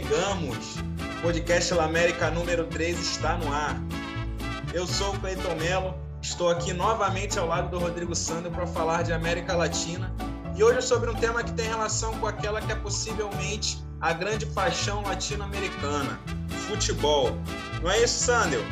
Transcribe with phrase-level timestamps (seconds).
[0.00, 0.76] Chegamos!
[1.18, 3.78] O podcast La América número 3 está no ar.
[4.72, 9.02] Eu sou o Cleiton Melo, estou aqui novamente ao lado do Rodrigo Sandro para falar
[9.02, 10.10] de América Latina
[10.56, 14.46] e hoje sobre um tema que tem relação com aquela que é possivelmente a grande
[14.46, 16.18] paixão latino-americana,
[16.66, 17.36] futebol.
[17.82, 18.64] Não é isso, Sandro?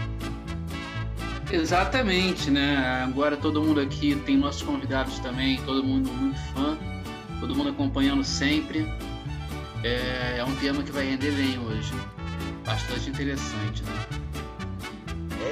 [1.53, 3.05] Exatamente, né?
[3.07, 6.79] Agora todo mundo aqui tem nossos convidados também, todo mundo muito fã,
[7.39, 8.91] todo mundo acompanhando sempre.
[9.85, 11.93] É, é um tema que vai render bem hoje.
[12.65, 14.07] Bastante interessante, né?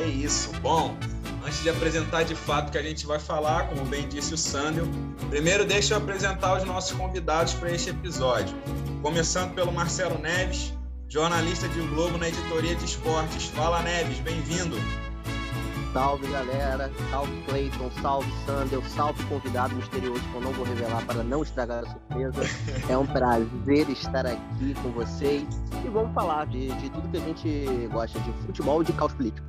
[0.02, 0.52] É isso.
[0.60, 0.96] Bom,
[1.44, 4.36] antes de apresentar de fato o que a gente vai falar, como bem disse o
[4.36, 4.88] Sandro,
[5.30, 8.54] primeiro deixa eu apresentar os nossos convidados para este episódio.
[9.00, 10.72] Começando pelo Marcelo Neves,
[11.08, 13.46] jornalista de Globo na editoria de esportes.
[13.46, 14.77] Fala, Neves, bem-vindo.
[15.97, 21.22] Salve galera, salve Clayton, salve Sandel, salve convidado misterioso que eu não vou revelar para
[21.22, 22.42] não estragar a surpresa.
[22.92, 25.42] É um prazer estar aqui com vocês
[25.83, 29.14] e vamos falar de, de tudo que a gente gosta de futebol e de caos
[29.14, 29.47] político.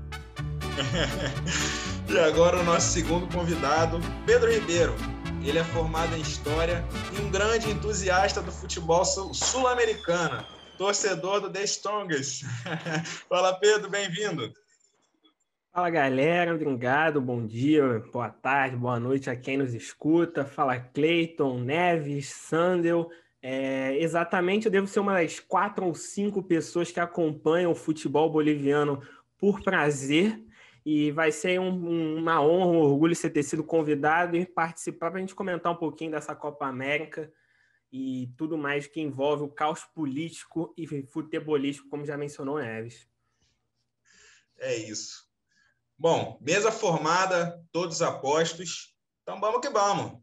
[2.08, 4.95] e agora o nosso segundo convidado, Pedro Ribeiro.
[5.44, 6.81] Ele é formado em História
[7.12, 10.45] e um grande entusiasta do futebol sul-americano,
[10.78, 12.45] torcedor do The Strongest.
[13.28, 14.50] Fala Pedro, bem-vindo.
[15.78, 20.44] Fala galera, obrigado, bom dia, boa tarde, boa noite a quem nos escuta.
[20.44, 23.11] Fala Cleiton, Neves, Sandel.
[23.44, 28.28] É, exatamente, eu devo ser uma das quatro ou cinco pessoas que acompanham o futebol
[28.28, 29.03] boliviano
[29.38, 30.44] por prazer.
[30.84, 35.19] E vai ser um, uma honra, um orgulho você ter sido convidado e participar para
[35.19, 37.31] a gente comentar um pouquinho dessa Copa América
[37.94, 43.08] e tudo mais que envolve o caos político e futebolístico, como já mencionou Neves.
[44.58, 45.27] É isso.
[46.00, 48.94] Bom, mesa formada, todos apostos.
[49.24, 50.22] Então vamos que vamos.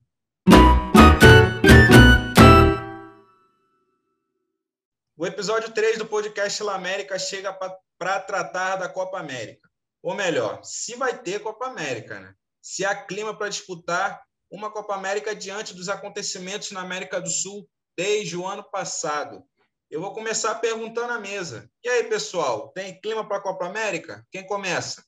[5.16, 7.52] O episódio 3 do podcast La América chega
[7.98, 9.68] para tratar da Copa América.
[10.00, 12.32] Ou melhor, se vai ter Copa América, né?
[12.62, 17.68] Se há clima para disputar uma Copa América diante dos acontecimentos na América do Sul
[17.98, 19.42] desde o ano passado.
[19.90, 21.68] Eu vou começar perguntando à mesa.
[21.82, 24.24] E aí, pessoal, tem clima para a Copa América?
[24.30, 25.04] Quem começa?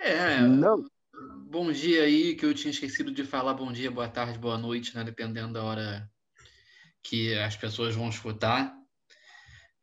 [0.00, 0.40] É.
[0.40, 0.82] Não.
[1.50, 4.94] Bom dia aí, que eu tinha esquecido de falar bom dia, boa tarde, boa noite,
[4.96, 5.04] né?
[5.04, 6.10] Dependendo da hora
[7.02, 8.74] que as pessoas vão escutar.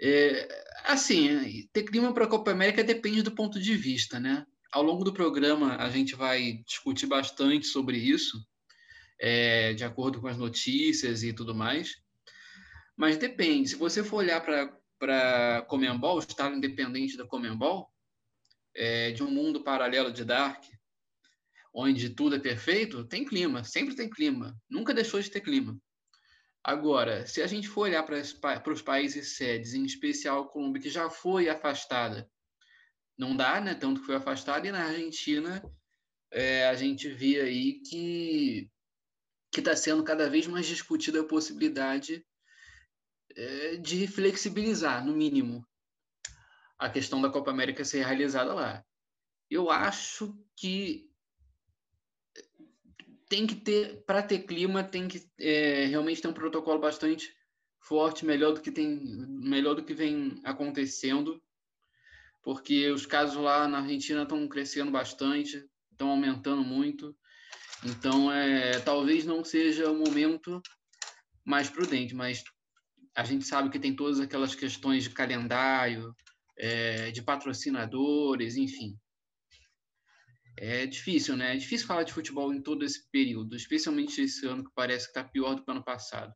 [0.02, 0.48] É,
[0.86, 4.44] assim, ter clima para a Copa América depende do ponto de vista, né?
[4.72, 8.44] Ao longo do programa a gente vai discutir bastante sobre isso,
[9.20, 11.96] é, de acordo com as notícias e tudo mais.
[12.96, 13.70] Mas depende.
[13.70, 17.88] Se você for olhar para a Comembol, o estado independente da Comembol,
[18.78, 20.64] é, de um mundo paralelo de Dark,
[21.74, 25.78] onde tudo é perfeito, tem clima, sempre tem clima, nunca deixou de ter clima.
[26.64, 30.90] Agora, se a gente for olhar para os países sedes, em especial a Colômbia, que
[30.90, 32.30] já foi afastada,
[33.18, 33.74] não dá, né?
[33.74, 35.64] Tanto que foi afastada, e na Argentina
[36.32, 38.70] é, a gente vê aí que
[39.50, 42.24] que está sendo cada vez mais discutida a possibilidade
[43.36, 45.66] é, de flexibilizar, no mínimo,
[46.78, 48.84] a questão da Copa América ser realizada lá.
[49.50, 51.10] Eu acho que
[53.30, 57.34] tem que ter, para ter clima, tem que é, realmente ter um protocolo bastante
[57.80, 61.42] forte, melhor do que tem, melhor do que vem acontecendo,
[62.44, 67.16] porque os casos lá na Argentina estão crescendo bastante, estão aumentando muito.
[67.84, 70.62] Então, é, talvez não seja o momento
[71.46, 72.44] mais prudente, mas
[73.16, 76.16] a gente sabe que tem todas aquelas questões de calendário,
[76.58, 78.98] é, de patrocinadores, enfim.
[80.60, 81.54] É difícil, né?
[81.54, 85.12] É difícil falar de futebol em todo esse período, especialmente esse ano que parece que
[85.12, 86.34] está pior do que o ano passado.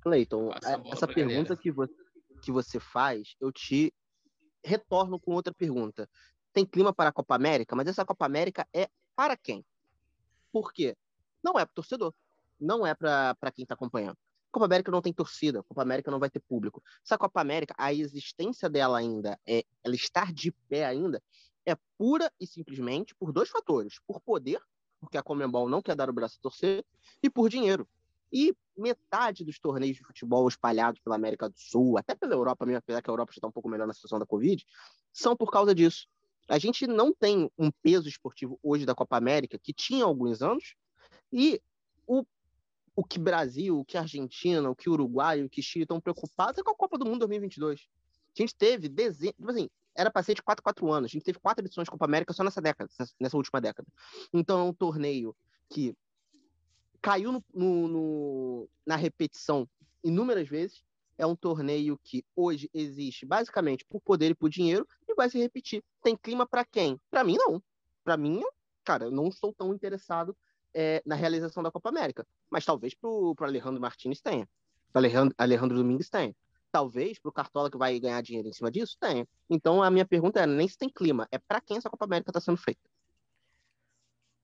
[0.00, 1.94] Cleiton, é, essa pergunta que você,
[2.42, 3.92] que você faz, eu te
[4.64, 6.08] retorno com outra pergunta.
[6.52, 9.64] Tem clima para a Copa América, mas essa Copa América é para quem?
[10.50, 10.96] Por quê?
[11.42, 12.14] Não é para o torcedor,
[12.58, 14.16] não é para quem está acompanhando.
[14.50, 16.82] Copa América não tem torcida, Copa América não vai ter público.
[17.04, 21.22] Essa Copa América, a existência dela ainda, é, ela estar de pé ainda,
[21.66, 24.60] é pura e simplesmente por dois fatores: por poder,
[25.00, 26.84] porque a Comembol não quer dar o braço a torcer,
[27.22, 27.86] e por dinheiro.
[28.32, 32.78] E metade dos torneios de futebol espalhados pela América do Sul, até pela Europa mesmo,
[32.78, 34.64] apesar que a Europa já está um pouco melhor na situação da Covid,
[35.12, 36.06] são por causa disso.
[36.48, 40.74] A gente não tem um peso esportivo hoje da Copa América que tinha alguns anos,
[41.32, 41.60] e
[42.06, 42.24] o
[42.98, 46.64] o que Brasil, o que Argentina, o que Uruguai, o que Chile estão preocupados é
[46.64, 47.86] com a Copa do Mundo 2022.
[48.36, 51.08] A gente teve dezenas, tipo assim, era para ser de 4 4 anos.
[51.08, 52.90] A gente teve quatro edições de Copa América só nessa década,
[53.20, 53.86] nessa última década.
[54.32, 55.32] Então é um torneio
[55.70, 55.94] que
[57.00, 59.68] caiu no, no, no, na repetição
[60.02, 60.82] inúmeras vezes.
[61.16, 65.38] É um torneio que hoje existe basicamente por poder e por dinheiro e vai se
[65.38, 65.84] repetir.
[66.02, 67.00] Tem clima para quem?
[67.08, 67.62] Para mim, não.
[68.02, 68.42] Para mim,
[68.82, 70.36] cara, eu não estou tão interessado
[70.74, 72.26] é, na realização da Copa América.
[72.50, 74.48] Mas talvez para o Alejandro Martins tenha.
[74.92, 76.34] Para Alejandro, Alejandro Domingues tenha.
[76.70, 79.26] Talvez para o Cartola que vai ganhar dinheiro em cima disso, tenha.
[79.48, 82.30] Então a minha pergunta é nem se tem clima, é para quem essa Copa América
[82.30, 82.80] está sendo feita.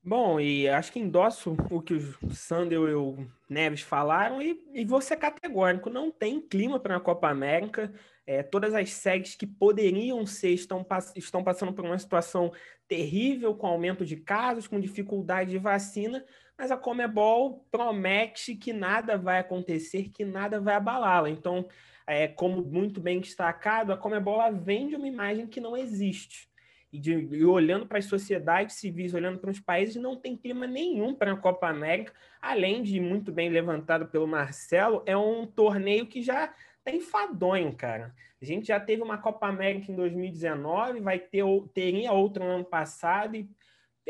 [0.07, 4.85] Bom, e acho que endosso o que o Sandel e o Neves falaram e, e
[4.85, 5.89] vou ser categórico.
[5.89, 7.91] Não tem clima para a Copa América.
[8.27, 12.53] É, todas as séries que poderiam ser estão, estão passando por uma situação
[12.89, 16.25] terrível, com aumento de casos, com dificuldade de vacina,
[16.57, 21.29] mas a Comebol promete que nada vai acontecer, que nada vai abalá-la.
[21.29, 21.69] Então,
[22.07, 26.49] é, como muito bem destacado, a Comebol vende uma imagem que não existe
[26.95, 30.65] e, de, e olhando para as sociedades civis, olhando para os países, não tem clima
[30.65, 36.07] nenhum para a Copa América, além de muito bem levantado pelo Marcelo, é um torneio
[36.07, 38.15] que já está enfadonho, cara.
[38.41, 42.65] A gente já teve uma Copa América em 2019, vai ter teria outra no ano
[42.65, 43.49] passado e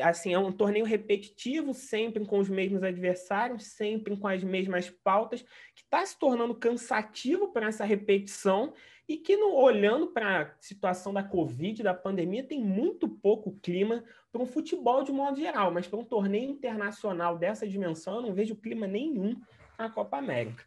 [0.00, 5.42] assim, é um torneio repetitivo, sempre com os mesmos adversários, sempre com as mesmas pautas,
[5.74, 8.72] que está se tornando cansativo para essa repetição
[9.08, 14.02] e que, no, olhando para a situação da Covid, da pandemia, tem muito pouco clima
[14.32, 18.34] para um futebol de modo geral, mas para um torneio internacional dessa dimensão, eu não
[18.34, 19.40] vejo clima nenhum
[19.78, 20.64] na Copa América.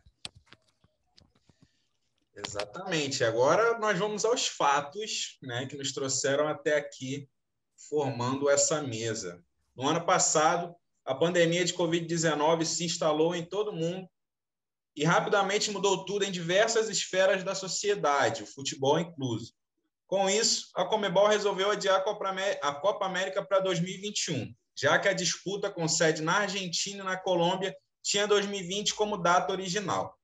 [2.46, 3.24] Exatamente.
[3.24, 7.28] Agora nós vamos aos fatos né, que nos trouxeram até aqui,
[7.90, 9.44] formando essa mesa.
[9.76, 14.08] No ano passado, a pandemia de Covid-19 se instalou em todo o mundo
[14.96, 19.54] e rapidamente mudou tudo em diversas esferas da sociedade, o futebol incluso.
[20.08, 25.70] Com isso, a Comebol resolveu adiar a Copa América para 2021, já que a disputa
[25.70, 30.17] com sede na Argentina e na Colômbia tinha 2020 como data original.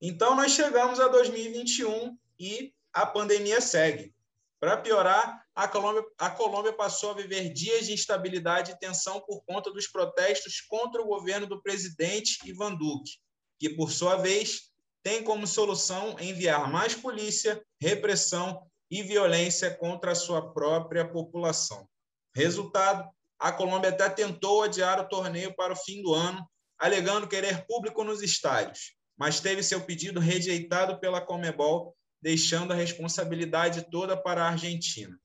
[0.00, 4.14] Então, nós chegamos a 2021 e a pandemia segue.
[4.60, 9.44] Para piorar, a Colômbia, a Colômbia passou a viver dias de instabilidade e tensão por
[9.44, 13.18] conta dos protestos contra o governo do presidente Ivan Duque,
[13.58, 14.70] que, por sua vez,
[15.02, 21.88] tem como solução enviar mais polícia, repressão e violência contra a sua própria população.
[22.34, 23.08] Resultado:
[23.38, 26.48] a Colômbia até tentou adiar o torneio para o fim do ano,
[26.78, 33.90] alegando querer público nos estádios, mas teve seu pedido rejeitado pela Comebol, deixando a responsabilidade
[33.90, 35.18] toda para a Argentina.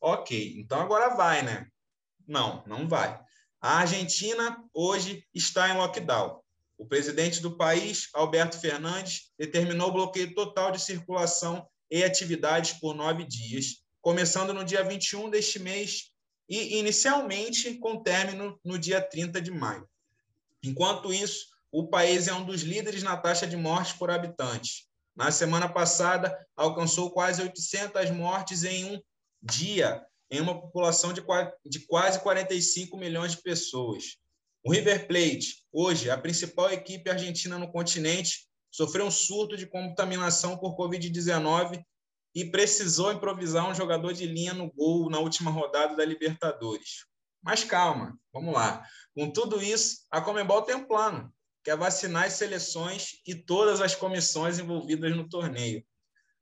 [0.00, 1.66] Ok, então agora vai, né?
[2.26, 3.18] Não, não vai.
[3.60, 6.40] A Argentina hoje está em lockdown.
[6.76, 12.94] O presidente do país, Alberto Fernandes, determinou o bloqueio total de circulação e atividades por
[12.94, 16.10] nove dias, começando no dia 21 deste mês
[16.48, 19.88] e, inicialmente, com término no dia 30 de maio.
[20.62, 21.46] Enquanto isso,
[21.78, 24.86] o país é um dos líderes na taxa de mortes por habitante.
[25.14, 29.02] Na semana passada, alcançou quase 800 mortes em um
[29.42, 31.20] dia, em uma população de
[31.86, 34.16] quase 45 milhões de pessoas.
[34.64, 40.56] O River Plate, hoje a principal equipe argentina no continente, sofreu um surto de contaminação
[40.56, 41.84] por Covid-19
[42.34, 47.04] e precisou improvisar um jogador de linha no gol na última rodada da Libertadores.
[47.42, 48.82] Mas calma, vamos lá.
[49.14, 51.30] Com tudo isso, a Comembol tem um plano,
[51.66, 55.84] que é vacinar as seleções e todas as comissões envolvidas no torneio.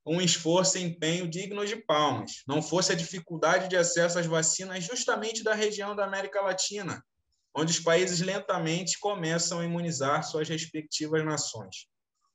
[0.05, 2.43] Um esforço e empenho digno de palmas.
[2.47, 7.03] Não fosse a dificuldade de acesso às vacinas justamente da região da América Latina,
[7.55, 11.87] onde os países lentamente começam a imunizar suas respectivas nações.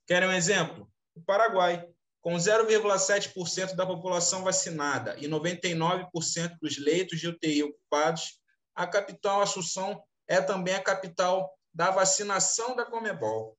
[0.05, 0.91] Querem um exemplo?
[1.15, 1.87] O Paraguai,
[2.21, 8.41] com 0,7% da população vacinada e 99% dos leitos de UTI ocupados,
[8.75, 13.57] a capital Assunção é também a capital da vacinação da Comebol.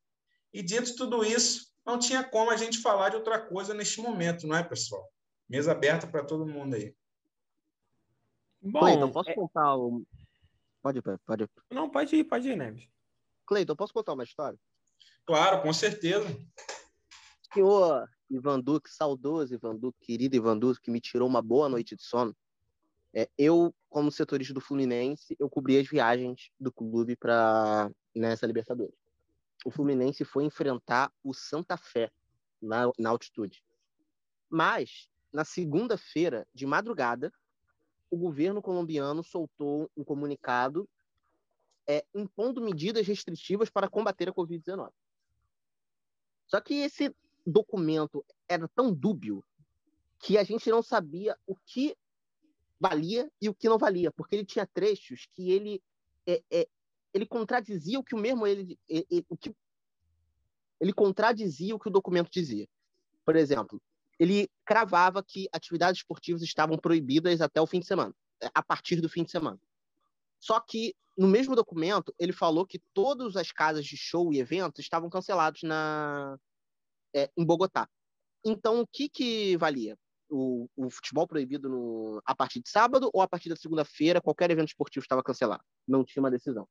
[0.53, 4.45] E dito tudo isso, não tinha como a gente falar de outra coisa neste momento,
[4.47, 5.09] não é, pessoal?
[5.49, 6.95] Mesa aberta para todo mundo aí.
[8.61, 9.33] Bom, então posso é...
[9.33, 10.03] contar o,
[10.81, 11.49] Pode ir, pode ir.
[11.69, 12.87] Não, pode ir, pode ir, Neves.
[13.45, 14.57] Cleiton, posso contar uma história?
[15.25, 16.25] Claro, com certeza.
[17.53, 21.95] Senhor Ivan Duque, saudoso Ivan Duque, querido Ivan Duque, que me tirou uma boa noite
[21.95, 22.35] de sono.
[23.13, 28.95] É, eu, como setorista do Fluminense, eu cobri as viagens do clube para nessa Libertadores.
[29.65, 32.11] O Fluminense foi enfrentar o Santa Fé
[32.61, 33.63] na, na altitude.
[34.49, 37.31] Mas, na segunda-feira, de madrugada,
[38.09, 40.89] o governo colombiano soltou um comunicado
[41.87, 44.91] é, impondo medidas restritivas para combater a Covid-19.
[46.47, 47.15] Só que esse
[47.45, 49.43] documento era tão dúbio
[50.19, 51.95] que a gente não sabia o que
[52.79, 55.81] valia e o que não valia, porque ele tinha trechos que ele
[56.27, 56.67] é, é,
[57.13, 59.53] ele contradizia o que o mesmo ele, ele, ele, o que,
[60.79, 62.67] ele contradizia o que o documento dizia.
[63.23, 63.81] Por exemplo,
[64.19, 69.01] ele cravava que atividades esportivas estavam proibidas até o fim de semana, é, a partir
[69.01, 69.59] do fim de semana.
[70.39, 74.79] Só que no mesmo documento ele falou que todas as casas de show e eventos
[74.79, 76.37] estavam cancelados na
[77.15, 77.87] é, em Bogotá.
[78.43, 79.97] Então o que que valia?
[80.29, 84.49] O, o futebol proibido no, a partir de sábado ou a partir da segunda-feira qualquer
[84.49, 85.63] evento esportivo estava cancelado?
[85.87, 86.67] Não tinha uma decisão.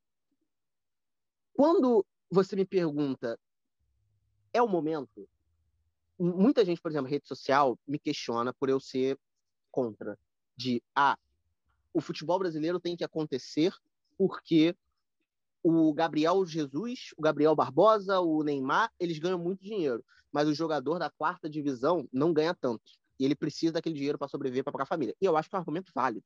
[1.61, 3.38] Quando você me pergunta,
[4.50, 5.29] é o momento?
[6.19, 9.19] Muita gente, por exemplo, rede social, me questiona por eu ser
[9.71, 10.19] contra.
[10.57, 11.19] De, ah,
[11.93, 13.75] o futebol brasileiro tem que acontecer
[14.17, 14.75] porque
[15.62, 20.02] o Gabriel Jesus, o Gabriel Barbosa, o Neymar, eles ganham muito dinheiro,
[20.33, 22.90] mas o jogador da quarta divisão não ganha tanto.
[23.19, 25.14] E ele precisa daquele dinheiro para sobreviver, para pagar a família.
[25.21, 26.25] E eu acho que é um argumento válido.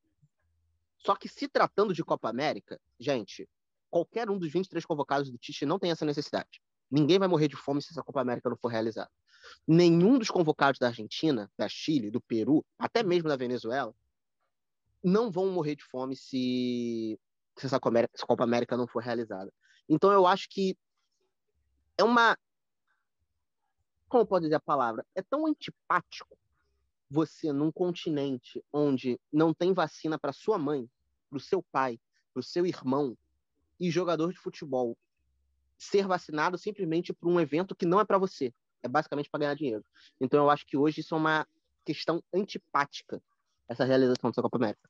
[0.96, 3.48] Só que se tratando de Copa América, gente,
[3.94, 6.60] qualquer um dos 23 convocados do Tite não tem essa necessidade.
[6.90, 9.08] Ninguém vai morrer de fome se essa Copa América não for realizada.
[9.68, 13.94] Nenhum dos convocados da Argentina, da Chile, do Peru, até mesmo da Venezuela,
[15.00, 17.16] não vão morrer de fome se,
[17.56, 19.52] se essa Copa América não for realizada.
[19.88, 20.76] Então eu acho que
[21.96, 22.36] é uma.
[24.08, 25.06] Como pode dizer a palavra?
[25.14, 26.36] É tão antipático
[27.08, 30.90] você, num continente onde não tem vacina para sua mãe,
[31.30, 32.00] para o seu pai,
[32.32, 33.16] para o seu irmão,
[33.78, 34.96] e jogador de futebol
[35.76, 38.52] ser vacinado simplesmente por um evento que não é para você,
[38.82, 39.84] é basicamente para ganhar dinheiro.
[40.20, 41.46] Então eu acho que hoje isso é uma
[41.84, 43.22] questão antipática,
[43.68, 44.88] essa realização dessa Copa América.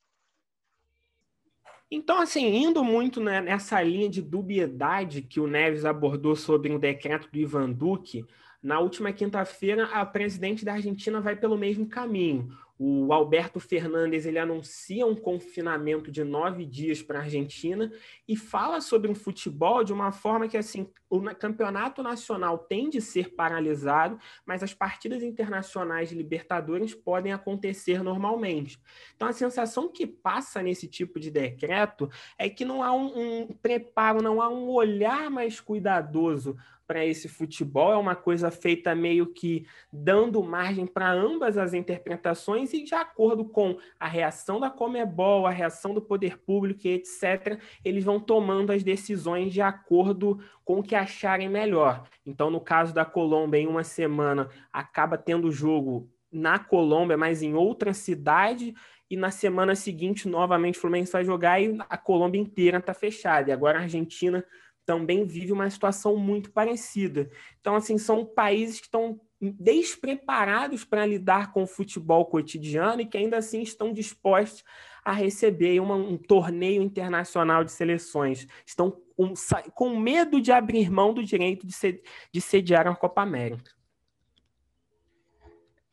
[1.91, 6.79] Então, assim, indo muito né, nessa linha de dubiedade que o Neves abordou sobre o
[6.79, 8.25] decreto do Ivan Duque,
[8.63, 12.57] na última quinta-feira a presidente da Argentina vai pelo mesmo caminho.
[12.77, 17.93] O Alberto Fernandes ele anuncia um confinamento de nove dias para a Argentina
[18.27, 23.01] e fala sobre um futebol de uma forma que assim o campeonato nacional tem de
[23.01, 28.81] ser paralisado, mas as partidas internacionais de Libertadores podem acontecer normalmente.
[29.15, 33.47] Então a sensação que passa nesse tipo de decreto é que não há um, um
[33.47, 39.27] preparo, não há um olhar mais cuidadoso para esse futebol, é uma coisa feita meio
[39.27, 45.47] que dando margem para ambas as interpretações e de acordo com a reação da Comebol,
[45.47, 50.83] a reação do poder público etc., eles vão tomando as decisões de acordo com o
[50.83, 52.05] que acharem melhor.
[52.25, 57.55] Então, no caso da Colômbia, em uma semana acaba tendo jogo na Colômbia, mas em
[57.55, 58.75] outra cidade,
[59.11, 63.51] e na semana seguinte, novamente, o Fluminense vai jogar e a Colômbia inteira está fechada.
[63.51, 64.45] E agora a Argentina
[64.85, 67.31] também vive uma situação muito parecida.
[67.61, 73.17] Então, assim, são países que estão despreparados para lidar com o futebol cotidiano e que
[73.17, 74.65] ainda assim estão dispostos
[75.05, 78.47] a receber uma, um torneio internacional de seleções.
[78.65, 79.35] Estão com,
[79.75, 83.71] com, medo de abrir mão do direito de, sed, de sediar a Copa América.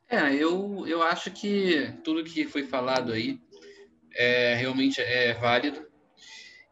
[0.07, 3.39] É, eu, eu acho que tudo que foi falado aí
[4.13, 5.86] é, realmente é válido.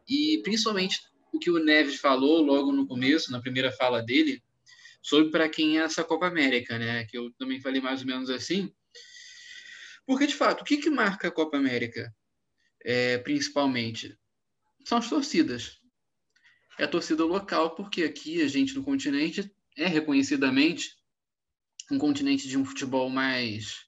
[0.08, 4.42] E principalmente o que o Neves falou logo no começo, na primeira fala dele,
[5.02, 7.04] sobre para quem é essa Copa América, né?
[7.04, 8.72] Que eu também falei mais ou menos assim.
[10.06, 12.14] Porque, de fato, o que, que marca a Copa América,
[12.84, 14.18] é, principalmente?
[14.84, 15.78] São as torcidas.
[16.78, 20.96] É a torcida local, porque aqui a gente no continente é reconhecidamente
[21.90, 23.86] um continente de um futebol mais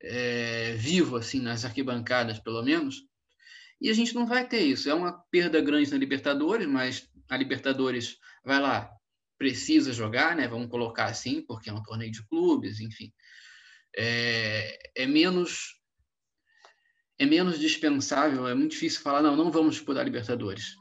[0.00, 3.06] é, vivo, assim, nas arquibancadas, pelo menos.
[3.82, 4.88] E a gente não vai ter isso.
[4.88, 8.88] É uma perda grande na Libertadores, mas a Libertadores vai lá,
[9.36, 10.46] precisa jogar, né?
[10.46, 13.12] Vamos colocar assim, porque é um torneio de clubes, enfim.
[13.96, 15.80] É, é menos
[17.18, 20.76] é menos dispensável, é muito difícil falar, não, não vamos disputar Libertadores.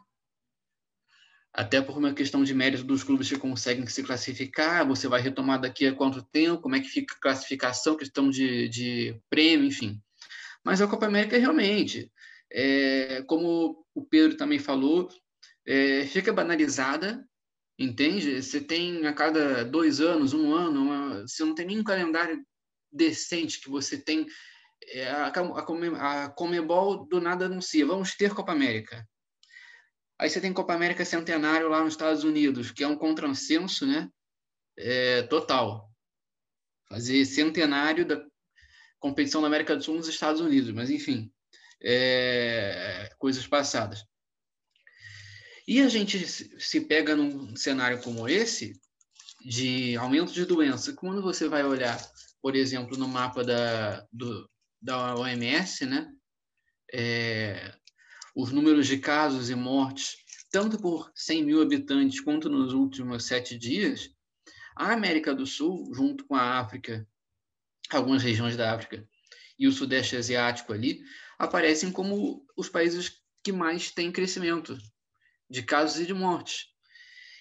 [1.51, 5.60] Até por uma questão de mérito dos clubes que conseguem se classificar, você vai retomar
[5.60, 10.00] daqui a quanto tempo, como é que fica a classificação, questão de, de prêmio, enfim.
[10.63, 12.12] Mas a Copa América realmente,
[12.51, 15.10] é, como o Pedro também falou,
[15.65, 17.25] é, fica banalizada,
[17.79, 18.41] entende?
[18.41, 22.46] Você tem a cada dois anos, um ano, uma, você não tem nenhum calendário
[22.91, 24.27] decente que você tem.
[24.84, 29.08] É, a, a, a Comebol do nada anuncia, vamos ter Copa América.
[30.20, 34.10] Aí você tem Copa América Centenário lá nos Estados Unidos, que é um contrassenso né?
[34.77, 35.89] É, total.
[36.89, 38.24] Fazer centenário da
[39.00, 41.31] competição da América do Sul nos Estados Unidos, mas enfim
[41.81, 44.05] é, coisas passadas.
[45.67, 48.79] E a gente se pega num cenário como esse,
[49.43, 52.00] de aumento de doença, quando você vai olhar,
[52.41, 54.50] por exemplo, no mapa da, do,
[54.81, 56.11] da OMS, né,
[56.93, 57.73] é,
[58.35, 60.21] os números de casos e mortes
[60.51, 64.09] tanto por 100 mil habitantes quanto nos últimos sete dias,
[64.75, 67.07] a América do Sul, junto com a África,
[67.89, 69.07] algumas regiões da África
[69.57, 71.01] e o Sudeste Asiático ali,
[71.41, 74.77] aparecem como os países que mais têm crescimento
[75.50, 76.67] de casos e de mortes,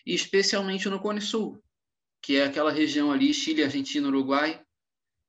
[0.07, 1.63] e especialmente no Cone Sul,
[2.23, 4.65] que é aquela região ali, Chile, Argentina, Uruguai,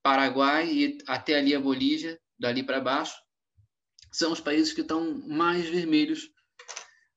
[0.02, 3.14] Paraguai e até ali a Bolívia, dali para baixo,
[4.10, 6.30] são os países que estão mais vermelhos,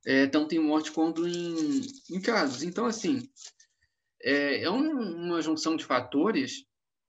[0.04, 2.64] é, tanto em morte quanto em, em casos.
[2.64, 3.22] Então, assim,
[4.22, 6.64] é, é uma junção de fatores,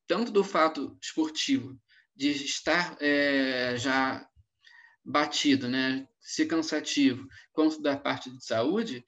[0.08, 1.76] tanto do fato esportivo,
[2.16, 4.26] de estar é, já
[5.06, 9.06] batido, né, ser cansativo, quanto da parte de saúde,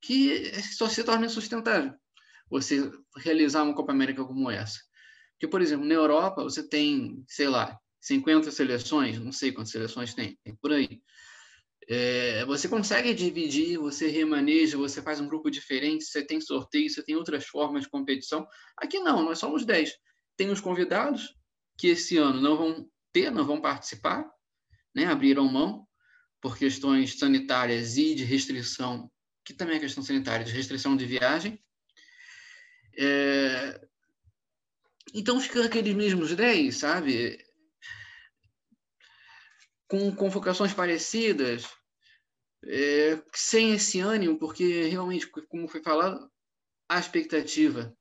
[0.00, 1.94] que só se torna insustentável
[2.48, 4.78] você realizar uma Copa América como essa.
[5.32, 10.14] Porque, por exemplo, na Europa, você tem, sei lá, 50 seleções, não sei quantas seleções
[10.14, 11.02] tem, tem por aí.
[11.88, 17.02] É, você consegue dividir, você remaneja, você faz um grupo diferente, você tem sorteio, você
[17.02, 18.46] tem outras formas de competição.
[18.76, 19.92] Aqui não, nós somos 10.
[20.36, 21.34] Tem os convidados,
[21.78, 24.28] que esse ano não vão ter, não vão participar,
[24.96, 25.04] né?
[25.04, 25.86] abriram mão
[26.40, 29.10] por questões sanitárias e de restrição,
[29.44, 31.62] que também é questão sanitária, de restrição de viagem.
[32.98, 33.78] É...
[35.12, 37.38] Então fica aqueles mesmos 10, sabe?
[39.86, 41.68] Com convocações parecidas,
[42.64, 43.22] é...
[43.34, 46.30] sem esse ânimo, porque realmente, como foi falado,
[46.88, 47.94] a expectativa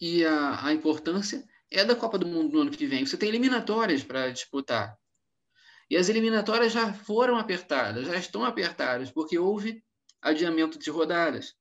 [0.00, 3.06] e a, a importância é da Copa do Mundo no ano que vem.
[3.06, 4.99] Você tem eliminatórias para disputar.
[5.90, 9.82] E as eliminatórias já foram apertadas, já estão apertadas, porque houve
[10.22, 11.54] adiamento de rodadas.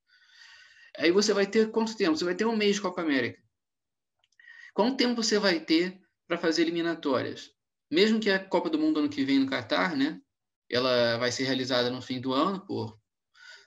[0.98, 2.16] Aí você vai ter quanto tempo?
[2.16, 3.42] Você vai ter um mês de Copa América.
[4.74, 7.50] Quanto tempo você vai ter para fazer eliminatórias?
[7.90, 10.22] Mesmo que a Copa do Mundo ano que vem no Catar, né?
[10.70, 13.00] Ela vai ser realizada no fim do ano por,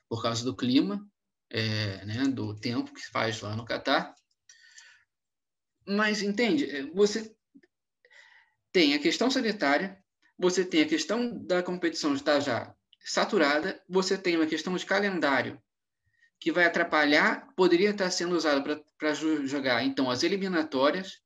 [0.08, 1.04] por causa do clima,
[1.50, 2.24] é, né?
[2.28, 4.14] do tempo que faz lá no Catar.
[5.86, 6.70] Mas entende?
[6.70, 7.34] É, você
[8.70, 10.01] tem a questão sanitária,
[10.42, 15.62] você tem a questão da competição estar já saturada, você tem uma questão de calendário
[16.40, 18.64] que vai atrapalhar, poderia estar sendo usado
[18.98, 21.20] para jogar, então, as eliminatórias.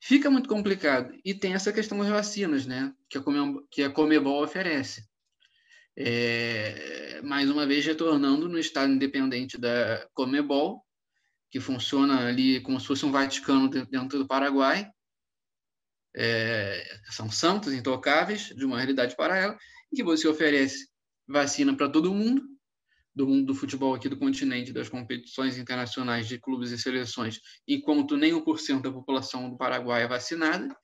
[0.00, 1.14] Fica muito complicado.
[1.24, 2.92] E tem essa questão das vacinas, né?
[3.08, 5.08] Que a, Comebol, que a Comebol oferece.
[5.96, 10.84] É, mais uma vez, retornando no estado independente da Comebol,
[11.48, 14.90] que funciona ali como se fosse um Vaticano dentro do Paraguai.
[16.16, 19.58] É, são santos intocáveis de uma realidade paralela,
[19.92, 20.88] em que você oferece
[21.26, 22.42] vacina para todo mundo,
[23.14, 28.16] do mundo do futebol aqui do continente, das competições internacionais de clubes e seleções, enquanto
[28.16, 30.76] nem 1% da população do Paraguai é vacinada.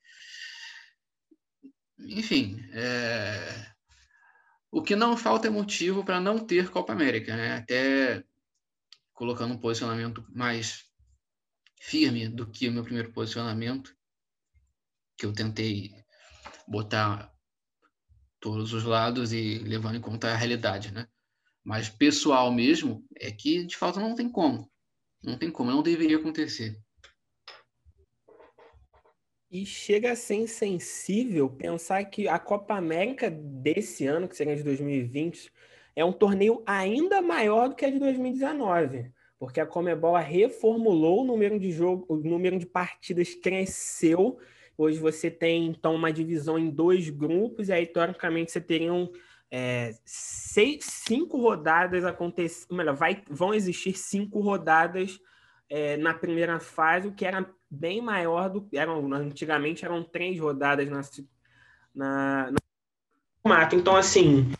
[1.99, 3.71] Enfim, é...
[4.71, 7.57] o que não falta é motivo para não ter Copa América, né?
[7.57, 8.23] até
[9.13, 10.85] colocando um posicionamento mais
[11.79, 13.93] firme do que o meu primeiro posicionamento,
[15.21, 15.91] que eu tentei
[16.67, 17.31] botar
[18.39, 21.07] todos os lados e levando em conta a realidade, né?
[21.63, 24.67] Mas pessoal mesmo é que de fato não tem como.
[25.23, 26.75] Não tem como, não deveria acontecer.
[29.51, 34.63] E chega a ser insensível pensar que a Copa América desse ano, que seria de
[34.63, 35.51] 2020,
[35.95, 41.25] é um torneio ainda maior do que a de 2019, porque a Comebol reformulou o
[41.25, 44.39] número de jogo, o número de partidas cresceu.
[44.81, 49.11] Hoje você tem então uma divisão em dois grupos, e aí teoricamente você teria um,
[49.51, 55.19] é, seis, cinco rodadas acontecendo, melhor, vai, vão existir cinco rodadas
[55.69, 60.39] é, na primeira fase, o que era bem maior do que eram antigamente eram três
[60.39, 61.01] rodadas na,
[61.93, 62.51] na,
[63.45, 64.51] na então assim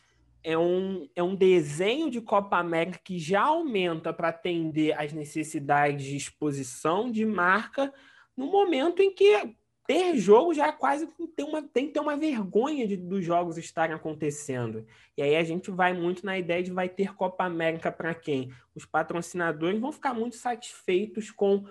[0.44, 6.06] é um, é um desenho de Copa América que já aumenta para atender às necessidades
[6.06, 7.92] de exposição de marca
[8.38, 9.56] no momento em que
[9.92, 13.58] ter jogo já é quase tem, uma, tem que ter uma vergonha de, dos jogos
[13.58, 14.86] estarem acontecendo.
[15.18, 18.54] E aí a gente vai muito na ideia de vai ter Copa América para quem?
[18.74, 21.66] Os patrocinadores vão ficar muito satisfeitos com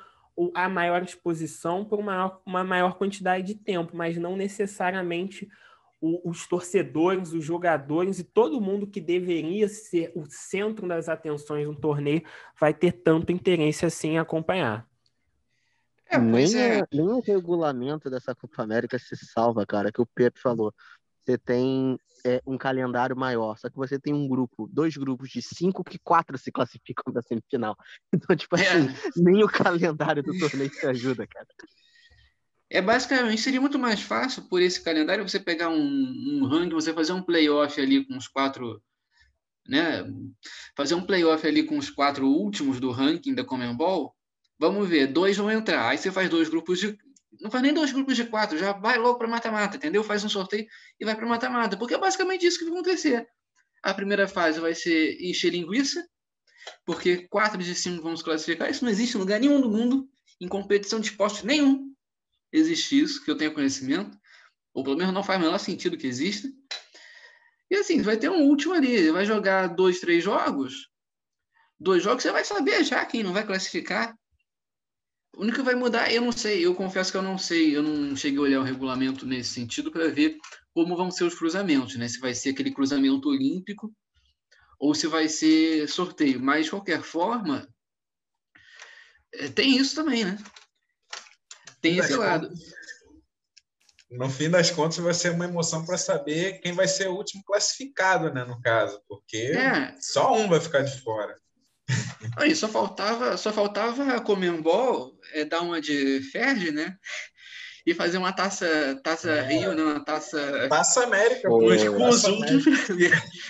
[0.55, 5.49] a maior exposição por uma, uma maior quantidade de tempo, mas não necessariamente
[6.03, 11.75] os torcedores, os jogadores e todo mundo que deveria ser o centro das atenções do
[11.75, 12.23] torneio
[12.59, 14.90] vai ter tanto interesse assim em acompanhar.
[16.11, 16.87] É, nem, é.
[16.93, 20.75] nem o regulamento dessa Copa América se salva, cara, que o Pepe falou.
[21.25, 21.97] Você tem
[22.27, 25.99] é, um calendário maior, só que você tem um grupo, dois grupos de cinco que
[25.99, 27.77] quatro se classificam para semifinal.
[28.13, 28.67] Então, tipo é.
[28.67, 31.47] assim, nem o calendário do torneio te ajuda, cara.
[32.69, 36.93] É basicamente, seria muito mais fácil por esse calendário você pegar um, um ranking, você
[36.93, 38.83] fazer um playoff ali com os quatro
[39.69, 40.05] né?
[40.77, 44.15] Fazer um playoff ali com os quatro últimos do ranking da Comembol,
[44.61, 45.89] vamos ver, dois vão entrar.
[45.89, 46.97] Aí você faz dois grupos de.
[47.41, 50.05] Não faz nem dois grupos de quatro, já vai logo para mata-mata, entendeu?
[50.05, 50.67] Faz um sorteio
[51.01, 53.27] e vai para mata-mata, porque é basicamente isso que vai acontecer.
[53.83, 56.07] A primeira fase vai ser encher linguiça,
[56.85, 58.71] porque quatro de cinco vão se classificar.
[58.71, 60.07] Isso não existe em lugar nenhum do mundo,
[60.39, 61.95] em competição de esporte nenhum.
[62.53, 64.19] Existe isso, que eu tenho conhecimento,
[64.75, 66.47] ou pelo menos não faz o menor sentido que exista.
[67.71, 70.91] E assim, vai ter um último ali, vai jogar dois, três jogos,
[71.79, 74.15] dois jogos, você vai saber já quem não vai classificar.
[75.37, 77.83] O único que vai mudar, eu não sei, eu confesso que eu não sei, eu
[77.83, 80.37] não cheguei a olhar o regulamento nesse sentido para ver
[80.75, 82.09] como vão ser os cruzamentos, né?
[82.09, 83.95] Se vai ser aquele cruzamento olímpico
[84.79, 86.41] ou se vai ser sorteio.
[86.41, 87.69] Mas, de qualquer forma,
[89.33, 90.39] é, tem isso também, né?
[91.81, 92.51] Tem esse lado.
[94.11, 97.45] No fim das contas, vai ser uma emoção para saber quem vai ser o último
[97.45, 98.45] classificado, né?
[98.45, 99.95] No caso, porque é.
[100.01, 101.37] só um vai ficar de fora.
[102.37, 106.97] Aí, só faltava, só faltava a Comembol é, dar uma de Ferdi, né?
[107.87, 109.43] E fazer uma taça, taça é.
[109.43, 109.83] Rio, né?
[109.83, 110.69] Uma taça.
[110.69, 111.59] Taça América, pô.
[111.59, 112.65] Com os últimos.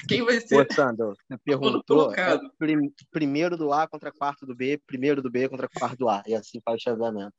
[0.08, 0.56] Quem vai ser?
[0.56, 2.14] Ô, Sandro, você perguntou.
[2.14, 6.08] É, prim, primeiro do A contra quarto do B, primeiro do B contra quarto do
[6.08, 6.22] A.
[6.26, 7.34] E assim faz o chaveamento.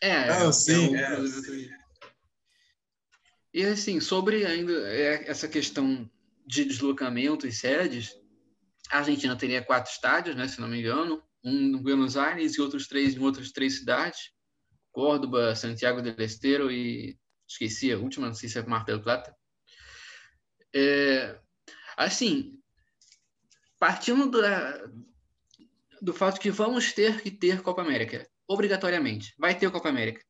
[0.00, 0.96] É, Não, é sim.
[0.96, 1.16] É.
[3.54, 6.10] E assim, sobre ainda é, essa questão
[6.46, 8.16] de deslocamento e sedes,
[8.92, 12.60] a Argentina teria quatro estádios, né, se não me engano, um em Buenos Aires e
[12.60, 14.30] outros três em outras três cidades,
[14.92, 19.34] Córdoba, Santiago del Estero e esqueci a última, não sei se é Mar del Plata.
[20.74, 21.40] É,
[21.96, 22.60] assim,
[23.78, 24.84] partindo da,
[26.02, 30.22] do fato que vamos ter que ter Copa América, obrigatoriamente, vai ter Copa América.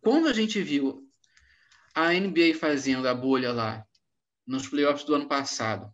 [0.00, 1.10] Quando a gente viu
[1.92, 3.84] a NBA fazendo a bolha lá
[4.46, 5.92] nos playoffs do ano passado,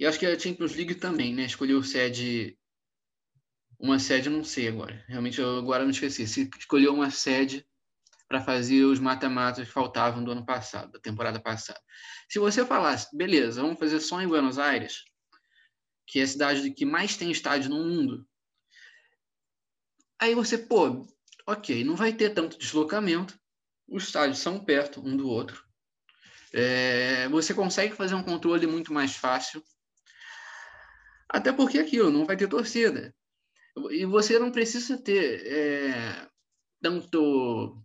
[0.00, 1.44] e acho que a Champions League também, né?
[1.44, 2.58] Escolheu sede.
[3.78, 5.04] Uma sede, não sei agora.
[5.06, 6.26] Realmente, eu agora não esqueci.
[6.26, 7.66] Se escolheu uma sede
[8.26, 11.78] para fazer os mata-matas que faltavam do ano passado, da temporada passada.
[12.30, 15.04] Se você falasse, beleza, vamos fazer só em Buenos Aires,
[16.06, 18.26] que é a cidade que mais tem estádio no mundo.
[20.18, 21.06] Aí você, pô,
[21.46, 23.38] ok, não vai ter tanto deslocamento,
[23.86, 25.62] os estádios são perto um do outro.
[26.54, 29.62] É, você consegue fazer um controle muito mais fácil.
[31.30, 33.14] Até porque aquilo não vai ter torcida.
[33.90, 36.28] E você não precisa ter é,
[36.82, 37.80] tanto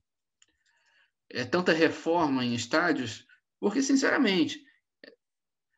[1.29, 3.25] é, tanta reforma em estádios,
[3.59, 4.63] porque, sinceramente,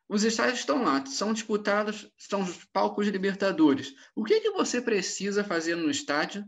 [0.08, 3.94] os estádios estão lá, são disputados, são os palcos de Libertadores.
[4.14, 6.44] O que, que você precisa fazer no estádio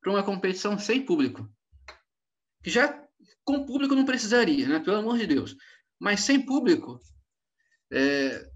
[0.00, 1.46] para uma competição sem público?
[2.62, 3.06] Que já
[3.44, 4.80] com público não precisaria, né?
[4.80, 5.56] pelo amor de Deus.
[5.98, 6.98] Mas sem público,
[7.92, 8.51] é,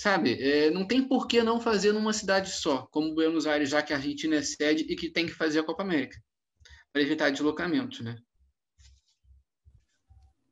[0.00, 3.82] Sabe, é, não tem por que não fazer numa cidade só, como Buenos Aires, já
[3.82, 6.16] que a Argentina é sede e que tem que fazer a Copa América,
[6.90, 8.16] para evitar deslocamentos, né?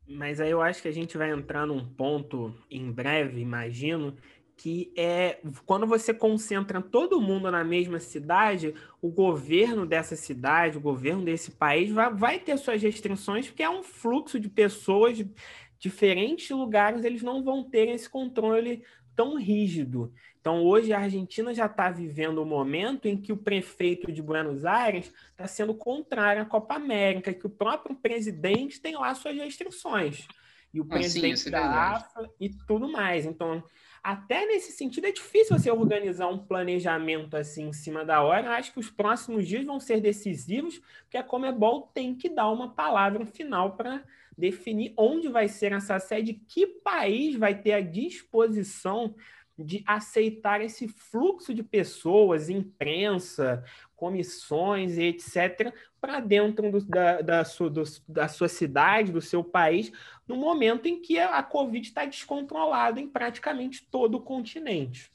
[0.06, 4.14] Mas aí eu acho que a gente vai entrar num ponto em breve, imagino,
[4.54, 10.82] que é quando você concentra todo mundo na mesma cidade, o governo dessa cidade, o
[10.82, 15.30] governo desse país vai, vai ter suas restrições, porque é um fluxo de pessoas de
[15.78, 18.84] diferentes lugares, eles não vão ter esse controle
[19.18, 20.12] tão rígido.
[20.40, 24.22] Então, hoje a Argentina já está vivendo o um momento em que o prefeito de
[24.22, 29.36] Buenos Aires está sendo contrário à Copa América, que o próprio presidente tem lá suas
[29.36, 30.28] restrições.
[30.72, 33.26] E o ah, presidente sim, é da AFA e tudo mais.
[33.26, 33.60] Então,
[34.04, 38.46] até nesse sentido, é difícil você organizar um planejamento assim em cima da hora.
[38.46, 42.48] Eu acho que os próximos dias vão ser decisivos, porque a Comebol tem que dar
[42.50, 44.00] uma palavra final para
[44.38, 49.16] definir onde vai ser essa sede, que país vai ter a disposição
[49.58, 53.64] de aceitar esse fluxo de pessoas, imprensa,
[53.96, 59.42] comissões e etc., para dentro do, da, da, sua, do, da sua cidade, do seu
[59.42, 59.90] país,
[60.28, 65.10] no momento em que a Covid está descontrolada em praticamente todo o continente.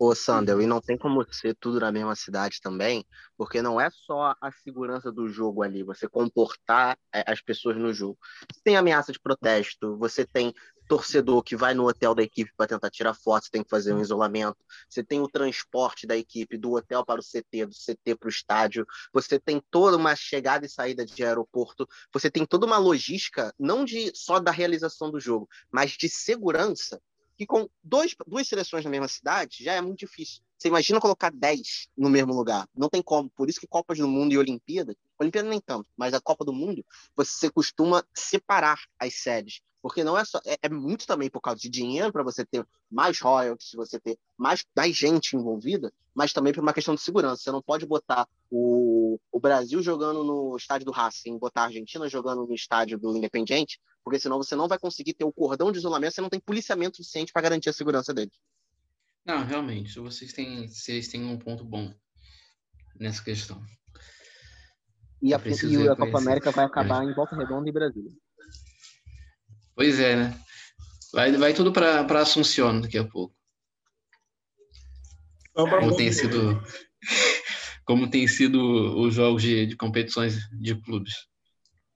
[0.00, 3.04] Ô, Sandel, e não tem como ser tudo na mesma cidade também,
[3.36, 7.92] porque não é só a segurança do jogo ali, você comportar é, as pessoas no
[7.92, 8.16] jogo.
[8.52, 10.54] Você tem ameaça de protesto, você tem
[10.86, 13.92] torcedor que vai no hotel da equipe para tentar tirar foto, você tem que fazer
[13.92, 14.56] um isolamento.
[14.88, 18.30] Você tem o transporte da equipe do hotel para o CT, do CT para o
[18.30, 18.86] estádio.
[19.12, 21.86] Você tem toda uma chegada e saída de aeroporto.
[22.12, 27.00] Você tem toda uma logística, não de só da realização do jogo, mas de segurança
[27.38, 30.42] que com dois, duas seleções na mesma cidade já é muito difícil.
[30.58, 32.68] Você imagina colocar 10 no mesmo lugar.
[32.76, 33.30] Não tem como.
[33.30, 36.52] Por isso que Copas do Mundo e Olimpíada, Olimpíada nem tanto, mas a Copa do
[36.52, 39.60] Mundo, você costuma separar as sedes.
[39.80, 40.40] Porque não é só.
[40.44, 44.18] É, é muito também por causa de dinheiro, para você ter mais royalties, você ter
[44.36, 47.44] mais, mais gente envolvida, mas também por uma questão de segurança.
[47.44, 52.08] Você não pode botar o, o Brasil jogando no estádio do Racing, botar a Argentina
[52.08, 55.76] jogando no estádio do Independiente, porque senão você não vai conseguir ter o cordão de
[55.76, 58.32] isolamento, você não tem policiamento suficiente para garantir a segurança deles.
[59.22, 61.94] Não, realmente, vocês têm, vocês têm um ponto bom
[62.98, 63.62] nessa questão.
[65.20, 67.10] E a, e a Copa América vai acabar é.
[67.10, 68.10] em Volta Redonda e Brasília.
[69.74, 70.40] Pois é, né?
[71.12, 73.36] Vai, vai tudo para Assunção daqui a pouco.
[75.52, 76.62] Como tem sido
[77.84, 78.58] como tem sido
[79.02, 81.27] os jogos de, de competições de clubes.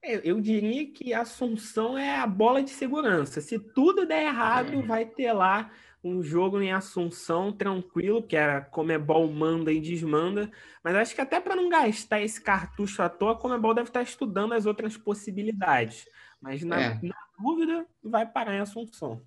[0.03, 3.41] É, eu diria que Assunção é a bola de segurança.
[3.41, 4.83] Se tudo der errado, é.
[4.83, 5.71] vai ter lá
[6.03, 10.51] um jogo em Assunção tranquilo, que a Comebol manda e desmanda.
[10.83, 14.03] Mas acho que até para não gastar esse cartucho à toa, a Comebol deve estar
[14.03, 16.09] estudando as outras possibilidades.
[16.41, 16.99] Mas na, é.
[17.01, 19.23] na dúvida, vai parar em Assunção.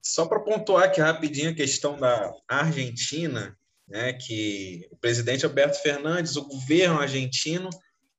[0.00, 3.56] Só para pontuar aqui rapidinho a questão da Argentina,
[3.92, 7.68] né, que o presidente Alberto Fernandes, o governo argentino,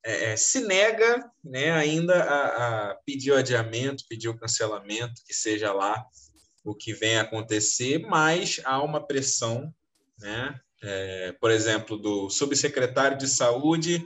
[0.05, 5.33] é, é se nega né, ainda a, a pedir o adiamento, pedir o cancelamento, que
[5.33, 6.05] seja lá
[6.63, 9.73] o que vem acontecer, mas há uma pressão,
[10.19, 14.05] né, é, por exemplo, do subsecretário de Saúde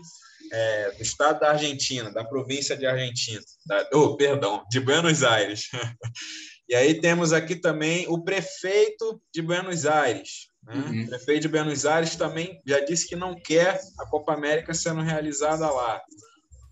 [0.49, 5.65] é, do estado da Argentina, da província de Argentina, da, oh, perdão, de Buenos Aires.
[6.69, 10.47] e aí temos aqui também o prefeito de Buenos Aires.
[10.67, 10.75] Né?
[10.75, 11.03] Uhum.
[11.03, 15.01] O prefeito de Buenos Aires também já disse que não quer a Copa América sendo
[15.01, 16.01] realizada lá.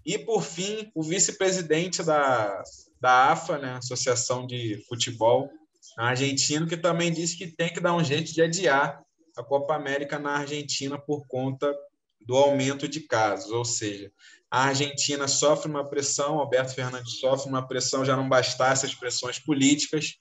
[0.05, 2.61] E, por fim, o vice-presidente da,
[2.99, 5.49] da AFA, né, Associação de Futebol
[5.97, 9.01] Argentino, que também disse que tem que dar um jeito de adiar
[9.35, 11.73] a Copa América na Argentina por conta
[12.21, 14.11] do aumento de casos, ou seja,
[14.49, 19.37] a Argentina sofre uma pressão, Alberto Fernandes sofre uma pressão, já não bastasse as pressões
[19.37, 20.15] políticas,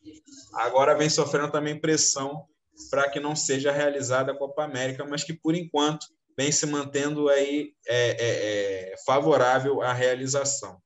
[0.54, 2.44] agora vem sofrendo também pressão
[2.90, 6.06] para que não seja realizada a Copa América, mas que por enquanto
[6.37, 10.82] vem se mantendo aí é, é, é, favorável à realização.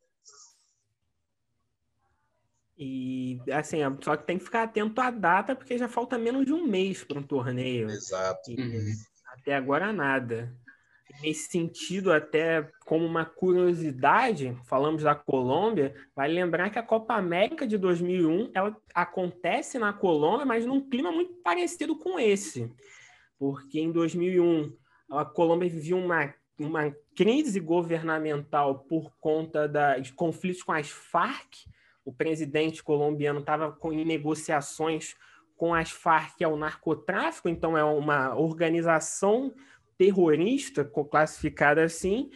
[2.77, 6.53] E assim, só que tem que ficar atento à data, porque já falta menos de
[6.53, 7.91] um mês para um torneio.
[7.91, 8.53] Exato.
[8.53, 8.93] E, uhum.
[9.33, 10.55] Até agora nada
[11.23, 17.67] nesse sentido, até como uma curiosidade, falamos da Colômbia, vai lembrar que a Copa América
[17.67, 22.73] de 2001 ela acontece na Colômbia, mas num clima muito parecido com esse,
[23.39, 24.73] porque em 2001
[25.11, 31.67] a Colômbia vivia uma, uma crise governamental por conta da, de conflitos com as Farc.
[32.05, 35.15] O presidente colombiano estava em negociações
[35.57, 39.53] com as Farc, que é o narcotráfico, então é uma organização
[39.99, 42.31] terrorista, classificada assim.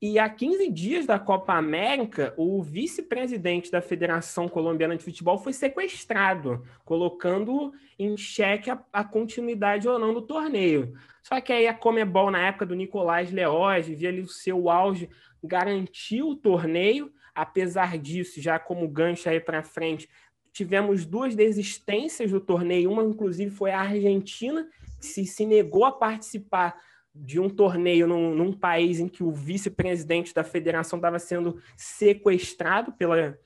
[0.00, 5.52] E há 15 dias da Copa América, o vice-presidente da Federação Colombiana de Futebol foi
[5.52, 10.92] sequestrado, colocando em xeque a, a, continuidade ou não do torneio.
[11.22, 15.08] Só que aí a Comebol, na época do Nicolás Leoz, via ali o seu auge,
[15.40, 17.12] garantiu o torneio.
[17.32, 20.08] Apesar disso, já como gancho aí para frente,
[20.52, 22.90] tivemos duas desistências do torneio.
[22.90, 26.76] Uma, inclusive, foi a Argentina, que se, se negou a participar
[27.14, 32.92] de um torneio num, num país em que o vice-presidente da federação estava sendo sequestrado
[32.92, 33.38] pela,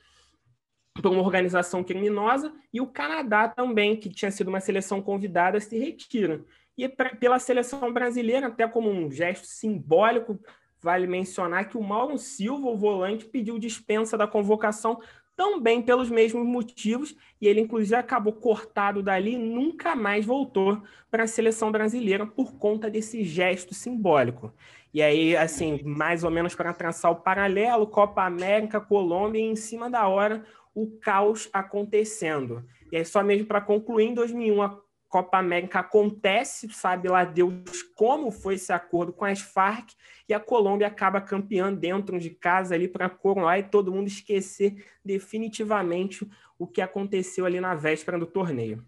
[0.95, 5.79] por uma organização criminosa, e o Canadá também, que tinha sido uma seleção convidada, se
[5.79, 6.45] retira.
[6.77, 10.39] E pra, pela seleção brasileira, até como um gesto simbólico,
[10.81, 15.01] vale mencionar que o Mauro Silva, o volante, pediu dispensa da convocação
[15.37, 21.29] também pelos mesmos motivos, e ele inclusive acabou cortado dali nunca mais voltou para a
[21.29, 24.53] seleção brasileira por conta desse gesto simbólico.
[24.95, 29.55] E aí, assim, mais ou menos para traçar o paralelo, Copa América, Colômbia, e em
[29.55, 30.43] cima da hora,
[30.75, 32.65] o caos acontecendo.
[32.91, 37.83] E aí, só mesmo para concluir, em 2001, a Copa América acontece, sabe lá Deus
[37.95, 39.93] como foi esse acordo com as Farc,
[40.29, 44.85] e a Colômbia acaba campeã dentro de casa ali para coroar e todo mundo esquecer
[45.05, 48.85] definitivamente o que aconteceu ali na véspera do torneio.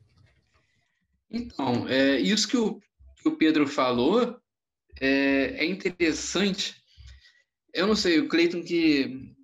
[1.30, 2.80] Então, é, isso que o,
[3.16, 4.40] que o Pedro falou
[5.00, 6.76] é, é interessante.
[7.72, 9.36] Eu não sei, o Cleiton que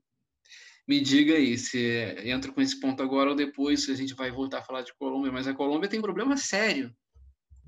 [0.86, 1.78] me diga aí se
[2.24, 4.94] entra com esse ponto agora ou depois, se a gente vai voltar a falar de
[4.94, 6.94] Colômbia, mas a Colômbia tem problema sério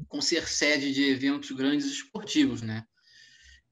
[0.08, 2.84] com ser sede de eventos grandes esportivos, né?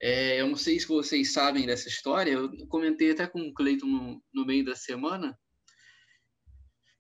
[0.01, 3.87] É, eu não sei se vocês sabem dessa história, eu comentei até com o Cleiton
[3.87, 5.39] no, no meio da semana,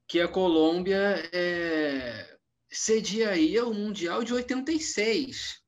[0.06, 2.38] que a Colômbia é,
[2.70, 5.60] sediaria o Mundial de 86,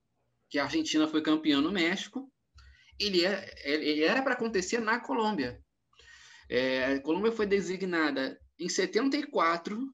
[0.48, 2.30] que a Argentina foi campeã no México,
[2.98, 5.60] ele, é, ele era para acontecer na Colômbia.
[6.48, 9.92] É, a Colômbia foi designada em 74,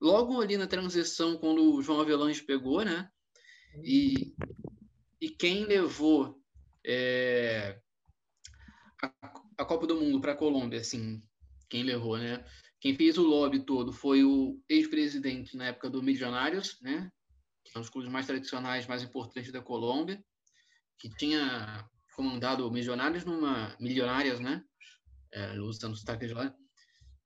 [0.00, 3.10] logo ali na transição, quando o João Avelange pegou, né?
[3.82, 4.34] E,
[5.20, 6.40] e quem levou
[6.84, 7.78] é,
[9.02, 9.12] a,
[9.58, 11.22] a, Copa do Mundo para a Colômbia, assim,
[11.68, 12.44] quem levou, né?
[12.80, 17.10] Quem fez o lobby todo foi o ex-presidente na época do Milionários, né?
[17.64, 20.22] Que são os clubes mais tradicionais, mais importantes da Colômbia,
[20.98, 24.62] que tinha comandado Milionários numa Milionárias, né?
[25.32, 26.54] É, usando o sotaque de lá,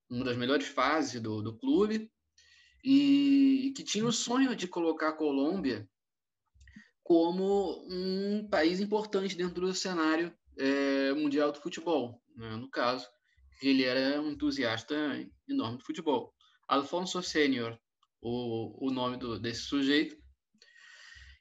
[0.08, 2.10] uma das melhores fases do, do clube
[2.82, 5.88] e que tinha o sonho de colocar a Colômbia
[7.02, 12.56] como um país importante dentro do cenário é, mundial do futebol, né?
[12.56, 13.06] no caso,
[13.62, 14.94] ele era um entusiasta
[15.48, 16.34] enorme de futebol.
[16.68, 17.78] Alfonso Sênior,
[18.20, 20.16] o, o nome do, desse sujeito.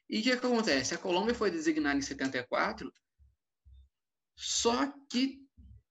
[0.08, 0.94] E o que acontece?
[0.94, 2.92] A Colômbia foi designada em 74,
[4.36, 5.38] só que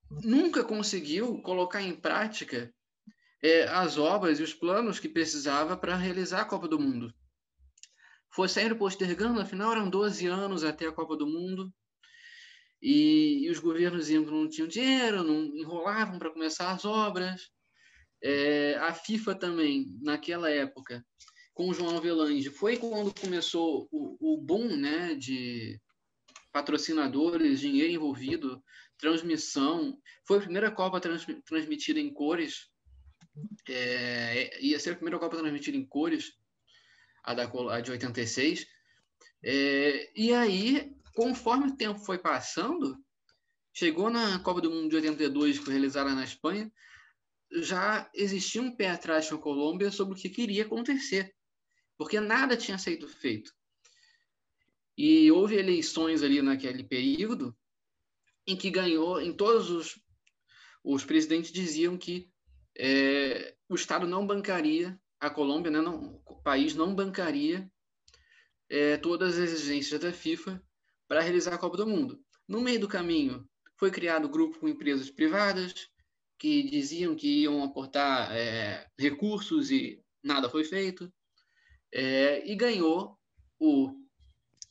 [0.10, 2.74] nunca conseguiu colocar em prática
[3.42, 7.14] é, as obras e os planos que precisava para realizar a Copa do Mundo.
[8.32, 11.74] Foi saindo postergando, afinal eram 12 anos até a Copa do Mundo,
[12.82, 17.50] e, e os governos não tinham dinheiro, não enrolavam para começar as obras.
[18.22, 21.06] É, a FIFA também, naquela época,
[21.54, 25.80] com o João Avelange, foi quando começou o, o boom né, de
[26.52, 28.62] patrocinadores, dinheiro envolvido,
[29.00, 29.98] transmissão.
[30.28, 32.70] Foi a primeira Copa trans, transmitida em cores.
[33.68, 36.34] É, ia ser a primeira Copa transmitida em cores,
[37.24, 38.68] a, da, a de 86.
[39.42, 42.98] É, e aí, conforme o tempo foi passando,
[43.74, 46.72] chegou na Copa do Mundo de 82, que foi realizada na Espanha,
[47.52, 51.34] já existia um pé atrás com a Colômbia sobre o que queria acontecer,
[51.98, 53.52] porque nada tinha sido feito.
[54.98, 57.56] E houve eleições ali naquele período
[58.50, 60.00] em que ganhou, em todos os,
[60.84, 62.30] os presidentes diziam que
[62.78, 67.70] é, o Estado não bancaria a Colômbia, né, não, o país não bancaria
[68.70, 70.62] é, todas as exigências da FIFA
[71.08, 72.20] para realizar a Copa do Mundo.
[72.48, 75.88] No meio do caminho, foi criado um grupo com empresas privadas
[76.38, 81.12] que diziam que iam aportar é, recursos e nada foi feito.
[81.92, 83.18] É, e ganhou
[83.60, 83.94] o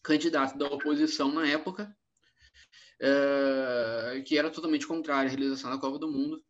[0.03, 1.95] candidato da oposição na época,
[3.01, 6.43] é, que era totalmente contrário à realização da Copa do Mundo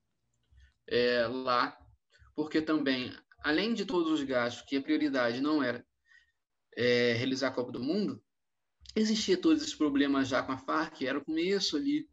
[0.87, 1.77] é, lá,
[2.35, 5.85] porque também, além de todos os gastos, que a prioridade não era
[6.77, 8.23] é, realizar a Copa do Mundo,
[8.97, 12.09] existia todos esses problemas já com a Farc, era o começo ali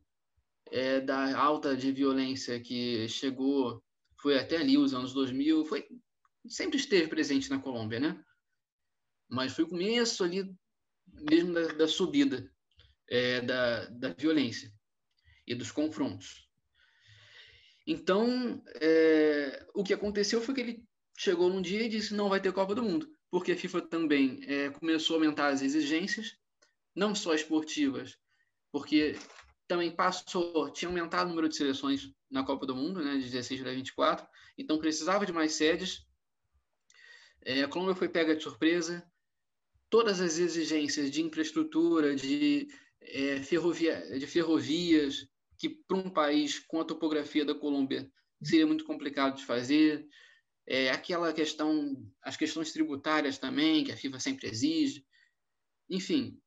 [0.71, 3.81] é, da alta de violência que chegou,
[4.21, 5.87] foi até ali os anos 2000, foi
[6.47, 8.23] sempre esteve presente na Colômbia, né?
[9.29, 10.53] Mas foi o começo ali
[11.07, 12.51] mesmo da, da subida
[13.07, 14.71] é, da, da violência
[15.45, 16.47] e dos confrontos.
[17.87, 20.83] Então, é, o que aconteceu foi que ele
[21.17, 24.39] chegou num dia e disse não vai ter Copa do Mundo, porque a FIFA também
[24.47, 26.35] é, começou a aumentar as exigências,
[26.95, 28.17] não só esportivas,
[28.71, 29.15] porque
[29.67, 33.61] também passou, tinha aumentado o número de seleções na Copa do Mundo, né, de 16
[33.61, 36.05] para 24, então precisava de mais sedes.
[37.43, 39.05] É, a Colômbia foi pega de surpresa,
[39.89, 42.67] todas as exigências de infraestrutura, de,
[43.07, 48.09] é, ferrovia, de ferrovias, que para um país com a topografia da Colômbia
[48.43, 50.07] seria muito complicado de fazer.
[50.67, 55.05] É, aquela questão, as questões tributárias também, que a FIFA sempre exige.
[55.89, 56.39] Enfim,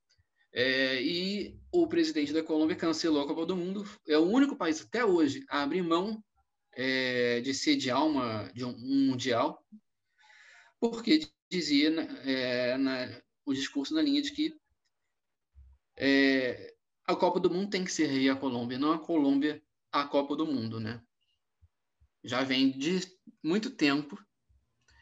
[0.52, 3.84] é, e o presidente da Colômbia cancelou a Copa do Mundo.
[4.08, 6.22] É o único país até hoje a abrir mão
[6.72, 9.64] é, de uma, de um, um mundial,
[10.80, 11.90] porque dizia
[12.24, 14.54] é, na, o discurso na linha de que
[15.98, 20.36] é, a Copa do Mundo tem que ser a Colômbia, não a Colômbia a Copa
[20.36, 21.02] do Mundo, né?
[22.22, 23.00] Já vem de
[23.42, 24.18] muito tempo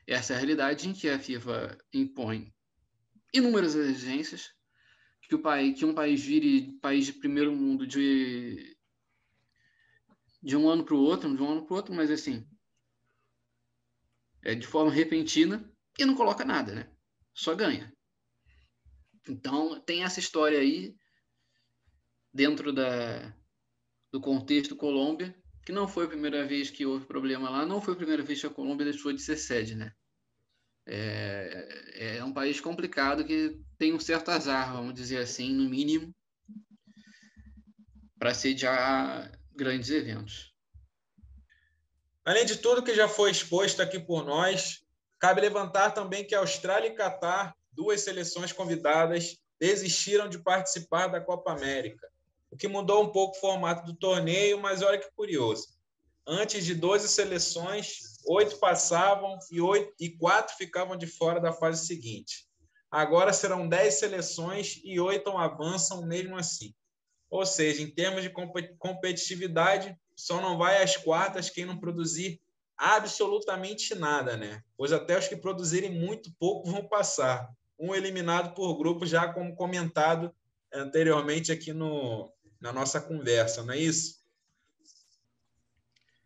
[0.06, 2.54] essa realidade em que a FIFA impõe
[3.34, 4.52] inúmeras exigências
[5.22, 8.76] que o país, que um país vire país de primeiro mundo de
[10.42, 12.48] de um ano para o outro, de um ano para o outro, mas assim
[14.42, 15.68] é de forma repentina
[15.98, 16.88] e não coloca nada, né?
[17.34, 17.95] Só ganha.
[19.28, 20.94] Então, tem essa história aí,
[22.32, 23.34] dentro da,
[24.12, 27.94] do contexto Colômbia, que não foi a primeira vez que houve problema lá, não foi
[27.94, 29.92] a primeira vez que a Colômbia deixou de ser sede, né?
[30.88, 36.14] É, é um país complicado que tem um certo azar, vamos dizer assim, no mínimo,
[38.18, 40.54] para sediar grandes eventos.
[42.24, 44.84] Além de tudo que já foi exposto aqui por nós,
[45.18, 51.52] cabe levantar também que Austrália e Catar duas seleções convidadas desistiram de participar da Copa
[51.52, 52.08] América,
[52.50, 55.76] o que mudou um pouco o formato do torneio, mas olha que curioso.
[56.26, 61.86] antes de 12 seleções, oito passavam e, oito, e quatro ficavam de fora da fase
[61.86, 62.46] seguinte.
[62.90, 66.74] Agora serão 10 seleções e oito avançam mesmo assim.
[67.30, 68.32] Ou seja, em termos de
[68.78, 72.40] competitividade, só não vai às quartas quem não produzir
[72.76, 74.62] absolutamente nada, né?
[74.76, 77.48] Pois até os que produzirem muito pouco vão passar.
[77.78, 80.32] Um eliminado por grupo, já como comentado
[80.72, 84.24] anteriormente aqui no, na nossa conversa, não é isso?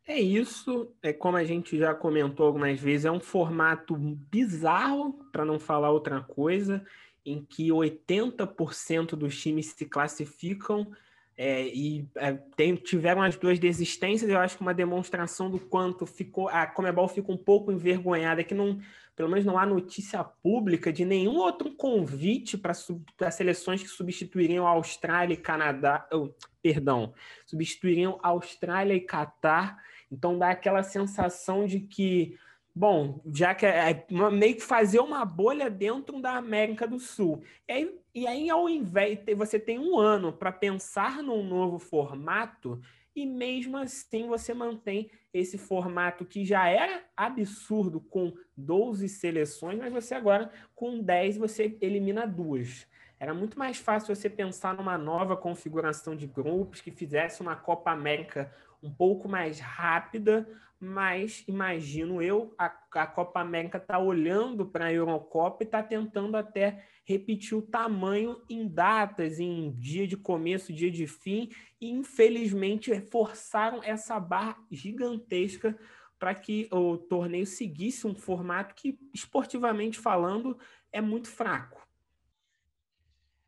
[0.07, 5.45] É isso, é como a gente já comentou algumas vezes, é um formato bizarro, para
[5.45, 6.85] não falar outra coisa,
[7.25, 10.91] em que 80% dos times se classificam
[11.37, 16.05] é, e é, tem, tiveram as duas desistências, eu acho que uma demonstração do quanto
[16.05, 18.79] ficou a Comebol fica um pouco envergonhada, que não,
[19.21, 24.71] pelo menos não há notícia pública de nenhum outro convite para seleções que substituiriam a
[24.71, 26.31] Austrália e Canadá, oh,
[26.63, 27.13] perdão,
[27.45, 29.77] substituiriam a Austrália e Catar
[30.11, 32.37] então dá aquela sensação de que,
[32.75, 37.43] bom, já que é, é meio que fazer uma bolha dentro da América do Sul.
[37.69, 42.81] E aí, e aí ao invés você tem um ano para pensar num novo formato,
[43.15, 49.93] e mesmo assim você mantém esse formato que já era absurdo com 12 seleções, mas
[49.93, 52.87] você agora com 10 você elimina duas.
[53.19, 57.91] Era muito mais fácil você pensar numa nova configuração de grupos que fizesse uma Copa
[57.91, 58.53] América
[58.83, 60.49] um pouco mais rápida,
[60.79, 66.35] mas imagino eu, a, a Copa América está olhando para a Eurocopa e está tentando
[66.37, 71.51] até repetir o tamanho em datas, em dia de começo, dia de fim,
[71.81, 75.77] e infelizmente forçaram essa barra gigantesca
[76.19, 80.57] para que o torneio seguisse um formato que, esportivamente falando,
[80.93, 81.89] é muito fraco.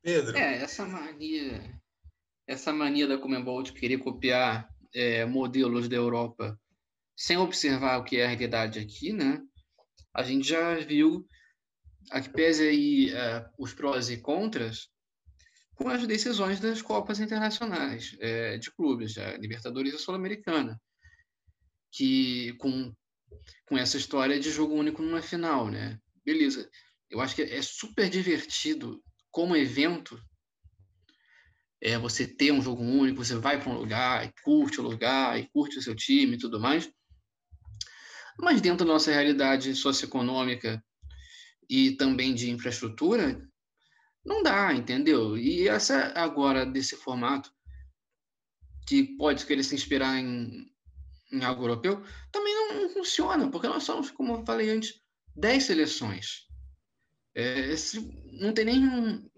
[0.03, 0.37] Pedro.
[0.37, 1.81] É, essa mania,
[2.47, 6.59] essa mania da Comembol de querer copiar é, modelos da Europa
[7.15, 9.41] sem observar o que é a realidade aqui, né?
[10.13, 11.25] A gente já viu,
[12.11, 14.89] a que pese aí é, os prós e contras,
[15.75, 20.81] com as decisões das Copas Internacionais é, de clubes, a Libertadores e a Sul-Americana,
[21.91, 22.93] que com,
[23.67, 25.99] com essa história de jogo único numa final, né?
[26.25, 26.69] Beleza,
[27.11, 30.21] eu acho que é super divertido como evento
[31.83, 35.39] é, você ter um jogo único, você vai para um lugar e curte o lugar,
[35.39, 36.89] e curte o seu time e tudo mais.
[38.39, 40.83] Mas dentro da nossa realidade socioeconômica
[41.69, 43.41] e também de infraestrutura,
[44.25, 45.37] não dá, entendeu?
[45.37, 47.53] E essa agora desse formato,
[48.87, 50.71] que pode querer se inspirar em,
[51.33, 55.01] em algo europeu, também não, não, funciona, porque nós somos, como eu falei antes,
[55.35, 56.47] 10 seleções.
[57.35, 57.75] É,
[58.33, 59.31] não tem nem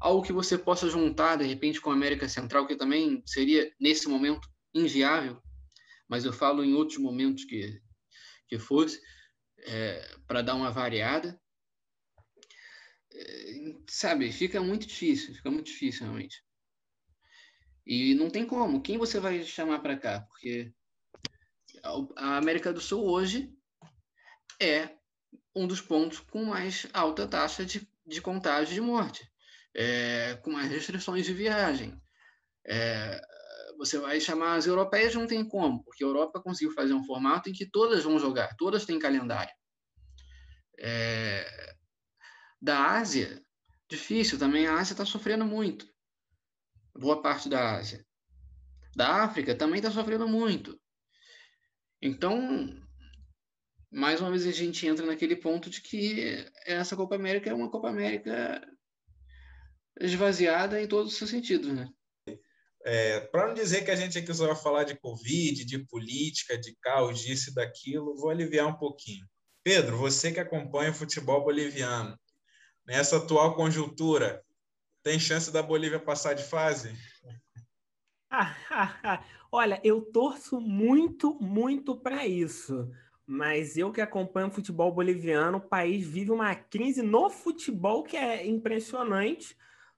[0.00, 4.08] algo que você possa juntar de repente com a América Central, que também seria nesse
[4.08, 5.42] momento inviável,
[6.08, 7.80] mas eu falo em outros momentos que
[8.52, 9.00] que fosse
[9.60, 11.40] é, para dar uma variada,
[13.88, 14.32] sabe?
[14.32, 16.42] Fica muito difícil, fica muito difícil realmente.
[17.86, 18.80] E não tem como.
[18.80, 20.20] Quem você vai chamar para cá?
[20.20, 20.72] Porque
[22.16, 23.52] a América do Sul hoje
[24.60, 24.90] é
[25.54, 29.30] um dos pontos com mais alta taxa de, de contágio de morte
[29.74, 32.00] é, com as restrições de viagem.
[32.66, 33.20] É,
[33.76, 37.48] você vai chamar as europeias, não tem como, porque a Europa conseguiu fazer um formato
[37.48, 39.52] em que todas vão jogar, todas têm calendário.
[40.78, 41.74] É,
[42.62, 43.44] da Ásia,
[43.90, 45.84] difícil também, a Ásia está sofrendo muito.
[46.96, 48.06] Boa parte da Ásia.
[48.94, 50.80] Da África também está sofrendo muito.
[52.00, 52.80] Então,
[53.90, 57.70] mais uma vez a gente entra naquele ponto de que essa Copa América é uma
[57.70, 58.64] Copa América
[60.00, 61.88] esvaziada em todos os sentidos, né?
[62.84, 66.58] É, para não dizer que a gente aqui só vai falar de Covid, de política,
[66.58, 69.26] de caos, disso e daquilo, vou aliviar um pouquinho.
[69.64, 72.18] Pedro, você que acompanha o futebol boliviano,
[72.92, 74.44] nessa atual conjuntura,
[75.02, 76.94] tem chance da Bolívia passar de fase?
[79.50, 82.90] Olha, eu torço muito, muito para isso.
[83.26, 88.14] Mas eu que acompanho o futebol boliviano, o país vive uma crise no futebol que
[88.14, 89.56] é impressionante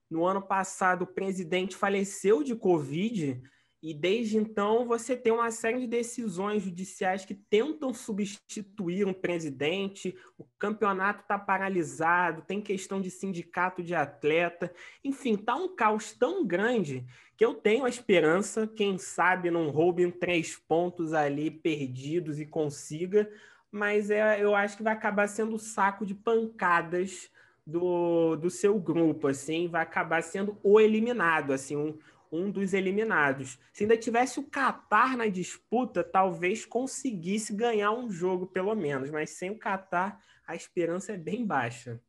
[0.09, 3.43] no ano passado, o presidente faleceu de Covid
[3.85, 10.17] e desde então você tem uma série de decisões judiciais que tentam substituir um presidente,
[10.39, 14.73] o campeonato está paralisado, tem questão de sindicato de atleta,
[15.05, 17.05] enfim, está um caos tão grande
[17.37, 23.31] que eu tenho a esperança, quem sabe não roube três pontos ali perdidos e consiga,
[23.71, 27.29] mas é, eu acho que vai acabar sendo saco de pancadas
[27.67, 31.99] do, do seu grupo, assim, vai acabar sendo o eliminado, assim, um,
[32.35, 33.59] um dos eliminados.
[33.73, 39.31] Se ainda tivesse o Qatar na disputa, talvez conseguisse ganhar um jogo, pelo menos, mas
[39.31, 42.01] sem o Qatar, a esperança é bem baixa.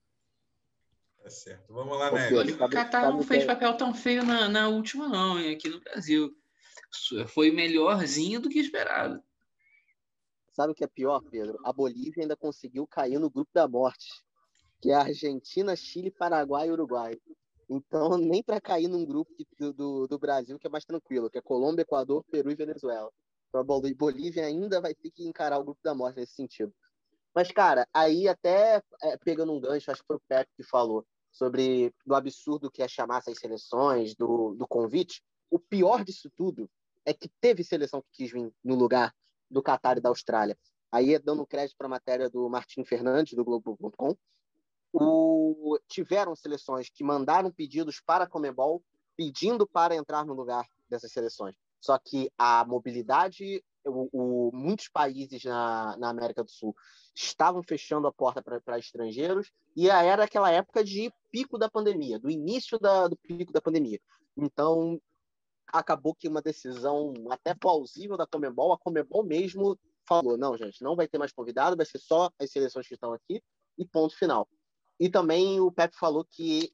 [1.21, 1.73] Tá certo.
[1.73, 2.55] Vamos lá, Neves.
[2.55, 6.35] O Qatar não fez papel tão feio na, na última, não, hein, aqui no Brasil.
[7.27, 9.23] Foi melhorzinho do que esperado.
[10.51, 11.59] Sabe o que é pior, Pedro?
[11.65, 14.07] A Bolívia ainda conseguiu cair no grupo da morte,
[14.81, 17.19] que é a Argentina, Chile, Paraguai e Uruguai.
[17.69, 21.37] Então, nem para cair num grupo do, do, do, Brasil que é mais tranquilo, que
[21.37, 23.11] é Colômbia, Equador, Peru e Venezuela.
[23.49, 26.73] Então, a Bolívia ainda vai ter que encarar o grupo da morte nesse sentido.
[27.33, 31.05] Mas, cara, aí até é, pegando um gancho, acho que foi o Pepe que falou
[31.31, 35.21] sobre do absurdo que é chamar essas seleções, do, do convite.
[35.49, 36.69] O pior disso tudo
[37.05, 39.13] é que teve seleção que quis vir no lugar
[39.51, 40.57] do Catar e da Austrália.
[40.91, 44.15] Aí, dando crédito para a matéria do Martim Fernandes, do Globo.com,
[45.03, 45.79] o...
[45.87, 48.83] tiveram seleções que mandaram pedidos para a Comebol
[49.15, 51.55] pedindo para entrar no lugar dessas seleções.
[51.79, 56.75] Só que a mobilidade, o, o, muitos países na, na América do Sul
[57.15, 62.29] estavam fechando a porta para estrangeiros e era aquela época de pico da pandemia, do
[62.29, 63.99] início da, do pico da pandemia.
[64.35, 64.99] Então,
[65.67, 69.77] acabou que uma decisão até plausível da Comebol, a Comebol mesmo
[70.07, 73.13] falou, não, gente, não vai ter mais convidado, vai ser só as seleções que estão
[73.13, 73.41] aqui
[73.77, 74.47] e ponto final.
[74.99, 76.73] E também o Pepe falou que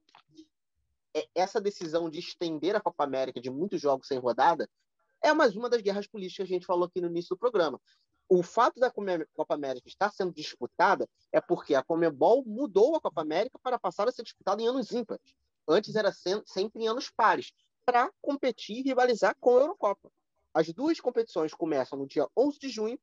[1.13, 4.69] é, essa decisão de estender a Copa América de muitos jogos sem rodada
[5.21, 7.79] é mais uma das guerras políticas que a gente falou aqui no início do programa.
[8.27, 13.21] O fato da Copa América estar sendo disputada é porque a Comebol mudou a Copa
[13.21, 15.35] América para passar a ser disputada em anos ímpares.
[15.67, 17.51] Antes era sempre em anos pares
[17.85, 20.09] para competir e rivalizar com a Eurocopa.
[20.53, 22.99] As duas competições começam no dia 11 de junho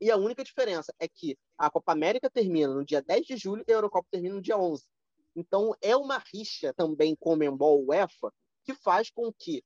[0.00, 3.64] e a única diferença é que a Copa América termina no dia 10 de julho
[3.66, 4.84] e a Eurocopa termina no dia 11.
[5.36, 8.32] Então é uma rixa também com o Membol UEFA
[8.64, 9.62] que faz com que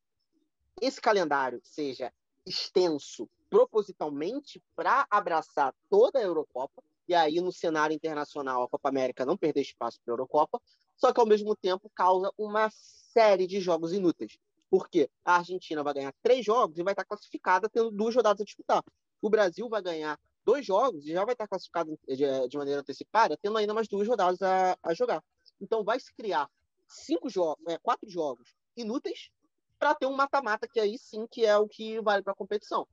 [0.81, 2.13] esse calendário seja
[2.45, 9.25] extenso propositalmente para abraçar toda a Eurocopa e aí no cenário internacional a Copa América
[9.25, 10.61] não perder espaço para a Eurocopa,
[10.97, 14.39] só que ao mesmo tempo causa uma série de jogos inúteis.
[14.71, 18.45] Porque a Argentina vai ganhar três jogos e vai estar classificada tendo duas rodadas a
[18.45, 18.83] disputar.
[19.25, 23.39] O Brasil vai ganhar dois jogos e já vai estar classificado de, de maneira antecipada,
[23.41, 25.25] tendo ainda mais duas rodadas a, a jogar.
[25.59, 26.47] Então vai se criar
[26.87, 29.31] cinco jogos, é, quatro jogos inúteis
[29.79, 32.87] para ter um mata-mata que aí sim que é o que vale para a competição.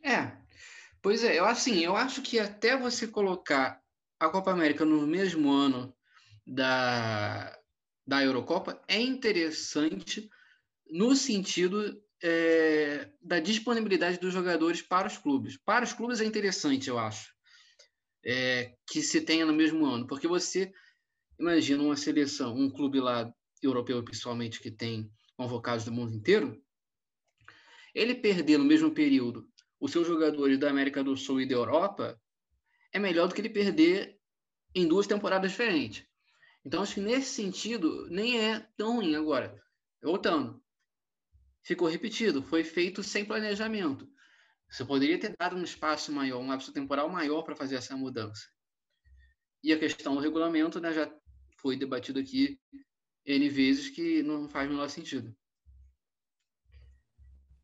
[0.00, 0.30] É,
[1.02, 3.82] pois é, eu assim, eu acho que até você colocar
[4.20, 5.92] a Copa América no mesmo ano
[6.46, 7.58] da,
[8.06, 10.30] da Eurocopa é interessante
[10.88, 15.56] no sentido é, da disponibilidade dos jogadores para os clubes.
[15.56, 17.32] Para os clubes é interessante, eu acho,
[18.24, 20.72] é, que se tenha no mesmo ano, porque você
[21.38, 26.60] imagina uma seleção, um clube lá europeu principalmente que tem convocados do mundo inteiro,
[27.94, 29.48] ele perder no mesmo período
[29.80, 32.20] os seus jogadores da América do Sul e da Europa
[32.92, 34.18] é melhor do que ele perder
[34.74, 36.04] em duas temporadas diferentes.
[36.64, 39.14] Então, acho que nesse sentido, nem é tão ruim.
[39.14, 39.60] Agora,
[40.02, 40.62] voltando,
[41.68, 44.08] ficou repetido, foi feito sem planejamento.
[44.70, 48.48] Você poderia ter dado um espaço maior, um lapso temporal maior para fazer essa mudança.
[49.62, 51.12] E a questão do regulamento né, já
[51.58, 52.58] foi debatido aqui
[53.26, 55.36] N vezes que não faz o menor sentido.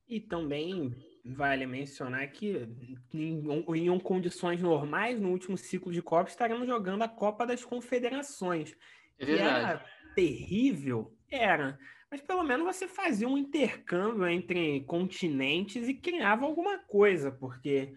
[0.07, 0.95] E também
[1.25, 2.69] vale mencionar que
[3.15, 3.43] em,
[3.75, 8.77] em condições normais, no último ciclo de Copa, estaremos jogando a Copa das Confederações.
[9.19, 9.71] É verdade.
[9.71, 11.17] Era terrível?
[11.31, 11.79] Era.
[12.15, 17.93] Mas pelo menos você fazia um intercâmbio entre continentes e criava alguma coisa, porque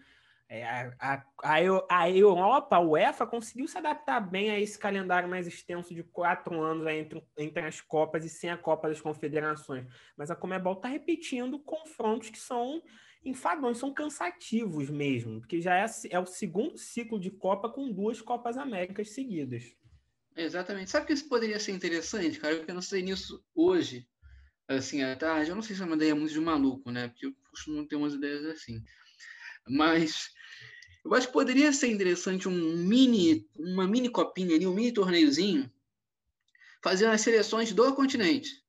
[0.48, 1.24] é, a, a,
[1.88, 6.60] a, Europa, a UEFA, conseguiu se adaptar bem a esse calendário mais extenso de quatro
[6.60, 9.86] anos entre, entre as Copas e sem a Copa das Confederações.
[10.16, 12.82] Mas a Comebol está repetindo confrontos que são
[13.24, 18.20] enfadões, são cansativos mesmo, porque já é, é o segundo ciclo de Copa com duas
[18.20, 19.77] Copas Américas seguidas.
[20.38, 20.88] Exatamente.
[20.88, 22.54] Sabe que isso poderia ser interessante, cara?
[22.54, 24.08] Eu pensei nisso hoje,
[24.68, 25.50] assim, à tarde.
[25.50, 27.08] Eu não sei se é uma ideia muito de maluco, né?
[27.08, 28.80] Porque eu costumo ter umas ideias assim.
[29.68, 30.30] Mas
[31.04, 35.68] eu acho que poderia ser interessante um mini, uma mini copinha ali, um mini torneiozinho,
[36.84, 38.62] fazer as seleções do continente.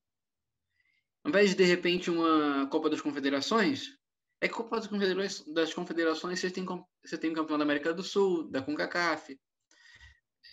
[1.24, 3.96] Ao invés de, de repente, uma Copa das Confederações,
[4.42, 6.66] é que Copa das Confederações, das Confederações você, tem,
[7.06, 9.38] você tem o campeão da América do Sul, da CONCACAF.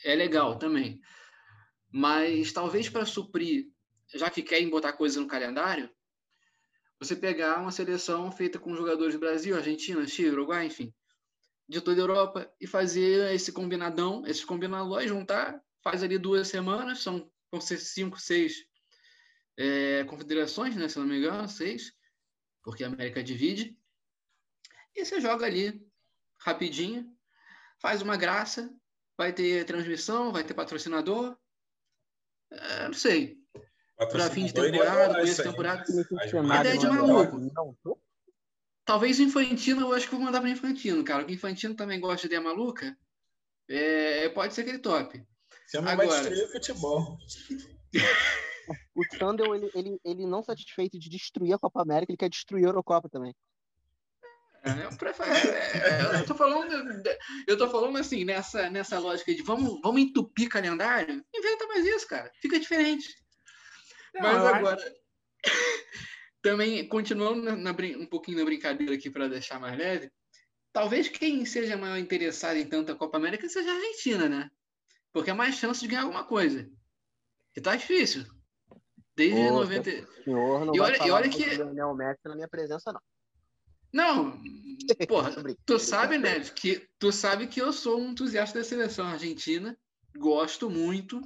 [0.06, 1.00] É legal também.
[1.92, 3.66] Mas talvez para suprir,
[4.14, 5.90] já que querem botar coisas no calendário,
[7.00, 10.94] você pegar uma seleção feita com jogadores do Brasil, Argentina, Chile, Uruguai, enfim,
[11.68, 17.00] de toda a Europa e fazer esse combinadão, esses combinadões, juntar, faz ali duas semanas,
[17.00, 18.64] são vão ser cinco, seis
[19.58, 20.88] é, confederações, né?
[20.88, 21.92] Se não me engano, seis,
[22.62, 23.76] porque a América divide.
[24.94, 25.84] E você joga ali
[26.38, 27.12] rapidinho,
[27.80, 28.72] faz uma graça,
[29.16, 31.36] vai ter transmissão, vai ter patrocinador.
[32.50, 33.38] É, não sei.
[33.96, 35.84] Para fim de temporada, começo de temporada.
[36.52, 38.00] A ideia de maluco.
[38.84, 41.26] Talvez o Infantino, eu acho que vou mandar para Infantino, cara.
[41.26, 42.96] O Infantino também gosta de ideia maluca.
[43.68, 45.20] É, pode ser aquele top.
[45.66, 46.08] Você não Agora...
[46.08, 47.18] vai destruir o futebol.
[48.94, 52.64] o Sandel, ele, ele, ele não satisfeito de destruir a Copa América, ele quer destruir
[52.64, 53.34] a Eurocopa também.
[54.66, 57.02] É, eu, é, eu tô falando,
[57.46, 62.06] eu tô falando assim, nessa, nessa lógica de vamos, vamos entupir calendário, inventa mais isso,
[62.08, 62.30] cara.
[62.40, 63.14] Fica diferente.
[64.14, 64.94] Não, Mas agora, acho...
[66.42, 70.10] também, continuando na, na, um pouquinho na brincadeira aqui para deixar mais leve,
[70.72, 74.50] talvez quem seja mais interessado em tanta Copa América seja a Argentina, né?
[75.12, 76.68] Porque é mais chance de ganhar alguma coisa.
[77.56, 78.26] E tá difícil.
[79.14, 80.06] Desde Ô, 90.
[80.24, 81.44] Senhor, não e olha, e olha que.
[81.44, 83.00] Lionel Messi na minha presença, não.
[83.96, 84.38] Não,
[85.08, 85.34] porra,
[85.64, 89.74] tu sabe, né, que tu sabe que eu sou um entusiasta da seleção argentina,
[90.14, 91.18] gosto muito,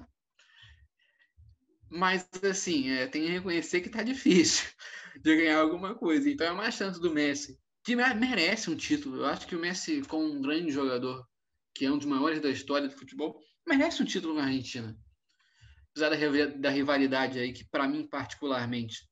[1.91, 4.68] mas assim, é, tem que reconhecer que tá difícil
[5.21, 6.31] de ganhar alguma coisa.
[6.31, 9.16] Então é mais chance do Messi, que merece um título.
[9.16, 11.27] Eu acho que o Messi, como um grande jogador,
[11.75, 14.97] que é um dos maiores da história do futebol, merece um título na Argentina.
[15.91, 19.10] Apesar da, da rivalidade aí, que para mim particularmente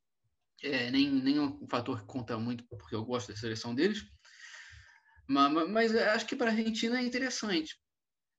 [0.62, 4.04] é, nem, nem um fator que conta muito, porque eu gosto da seleção deles.
[5.26, 7.78] Mas, mas acho que para a Argentina é interessante.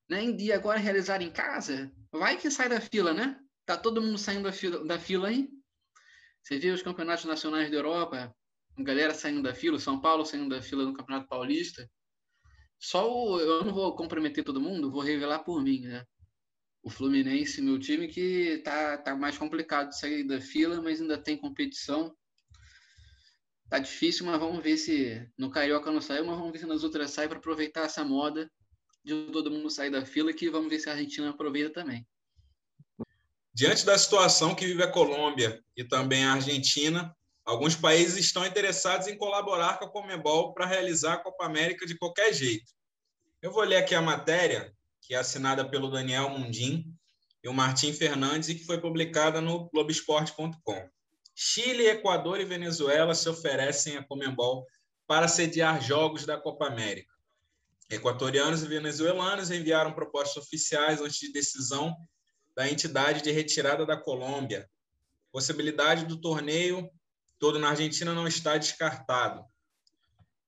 [0.09, 0.25] Né?
[0.25, 3.39] E agora realizar em casa, vai que sai da fila, né?
[3.65, 5.47] Tá todo mundo saindo da fila, da fila aí.
[6.41, 8.35] Você vê os campeonatos nacionais da Europa,
[8.79, 11.87] galera saindo da fila, São Paulo saindo da fila no Campeonato Paulista.
[12.79, 16.05] Só o, eu não vou comprometer todo mundo, vou revelar por mim, né?
[16.81, 21.17] O Fluminense, meu time, que tá, tá mais complicado de sair da fila, mas ainda
[21.17, 22.15] tem competição.
[23.69, 26.83] Tá difícil, mas vamos ver se no Carioca não saiu, mas vamos ver se nas
[26.83, 28.49] outras sai para aproveitar essa moda
[29.03, 32.07] de todo mundo sair da fila, que vamos ver se a Argentina aproveita também.
[33.53, 37.13] Diante da situação que vive a Colômbia e também a Argentina,
[37.43, 41.97] alguns países estão interessados em colaborar com a Comebol para realizar a Copa América de
[41.97, 42.71] qualquer jeito.
[43.41, 44.73] Eu vou ler aqui a matéria,
[45.09, 46.85] que é assinada pelo Daniel Mundim
[47.43, 50.87] e o Martim Fernandes e que foi publicada no Globoesporte.com.
[51.33, 54.67] Chile, Equador e Venezuela se oferecem a Comembol
[55.07, 57.11] para sediar jogos da Copa América.
[57.89, 61.97] Equatorianos e venezuelanos enviaram propostas oficiais antes de decisão
[62.55, 64.69] da entidade de retirada da Colômbia.
[65.31, 66.87] Possibilidade do torneio
[67.39, 69.43] todo na Argentina não está descartado.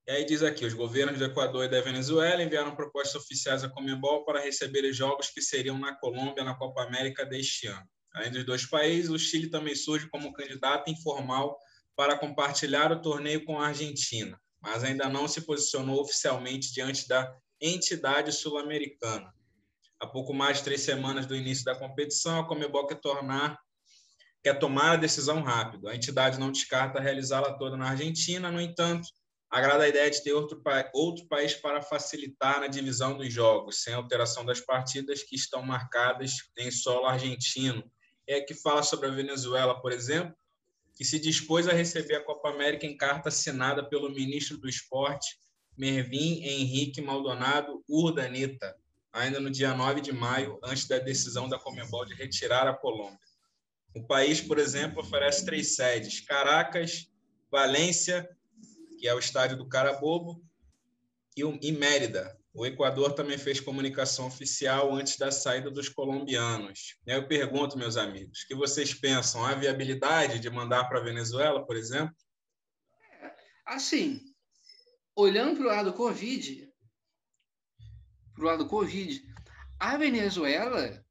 [0.08, 3.70] E aí diz aqui, os governos do Equador e da Venezuela enviaram propostas oficiais à
[3.70, 7.88] Comembol para receber jogos que seriam na Colômbia na Copa América deste ano.
[8.14, 11.58] Além dos dois países, o Chile também surge como candidato informal
[11.96, 17.32] para compartilhar o torneio com a Argentina, mas ainda não se posicionou oficialmente diante da
[17.62, 19.32] entidade sul-americana.
[20.00, 23.56] Há pouco mais de três semanas do início da competição, a Comebol quer, tornar,
[24.44, 25.88] quer tomar a decisão rápido.
[25.88, 29.08] A entidade não descarta realizá-la toda na Argentina, no entanto,
[29.52, 33.94] agrada a ideia de ter outro, outro país para facilitar na divisão dos jogos, sem
[33.94, 37.84] alteração das partidas que estão marcadas em solo argentino.
[38.26, 40.34] É que fala sobre a Venezuela, por exemplo,
[40.96, 45.38] que se dispôs a receber a Copa América em carta assinada pelo ministro do Esporte,
[45.78, 48.78] Mervin Henrique Maldonado Urdaneta,
[49.12, 53.20] ainda no dia 9 de maio, antes da decisão da Comebol de retirar a Colômbia.
[53.94, 57.12] O país, por exemplo, oferece três sedes: Caracas,
[57.52, 58.30] Valência,
[59.02, 60.40] que é o estádio do Carabobo,
[61.36, 62.38] e, e Mérida.
[62.54, 67.00] O Equador também fez comunicação oficial antes da saída dos colombianos.
[67.08, 69.44] Eu pergunto, meus amigos, o que vocês pensam?
[69.44, 72.14] Há viabilidade de mandar para a Venezuela, por exemplo?
[73.66, 74.22] Assim,
[75.16, 76.72] olhando para o lado Covid,
[78.36, 79.20] para o lado Covid.
[79.80, 81.04] A Venezuela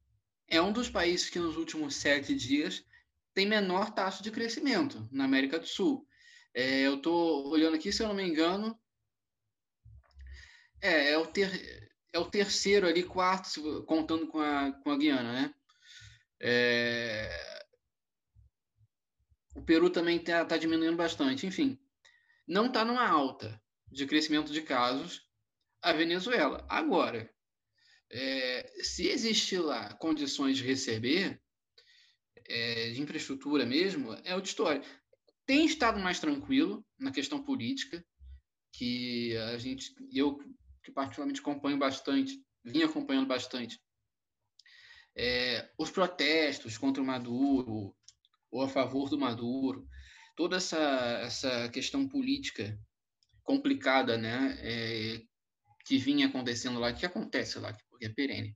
[0.47, 2.85] é um dos países que nos últimos sete dias
[3.33, 6.07] tem menor taxa de crescimento na América do Sul.
[6.53, 8.77] É, eu estou olhando aqui, se eu não me engano,
[10.81, 15.31] é, é, o, ter, é o terceiro ali, quarto, contando com a, com a Guiana,
[15.31, 15.55] né?
[16.41, 17.29] É,
[19.55, 21.45] o Peru também está tá diminuindo bastante.
[21.45, 21.79] Enfim,
[22.47, 25.21] não está numa alta de crescimento de casos,
[25.81, 26.65] a Venezuela.
[26.69, 27.29] Agora,
[28.09, 31.41] é, se existe lá condições de receber,
[32.45, 34.83] é, de infraestrutura mesmo, é outra história.
[35.45, 38.03] Tem estado mais tranquilo na questão política,
[38.73, 40.37] que a gente, eu
[40.83, 43.79] que particularmente acompanho bastante, vim acompanhando bastante,
[45.15, 47.95] é, os protestos contra o Maduro,
[48.49, 49.87] ou a favor do Maduro.
[50.35, 50.79] Toda essa,
[51.23, 52.79] essa questão política
[53.43, 55.21] complicada, né, é,
[55.85, 58.55] que vinha acontecendo lá, que acontece lá, porque é perene.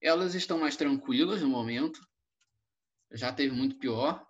[0.00, 2.00] Elas estão mais tranquilas no momento,
[3.12, 4.26] já teve muito pior.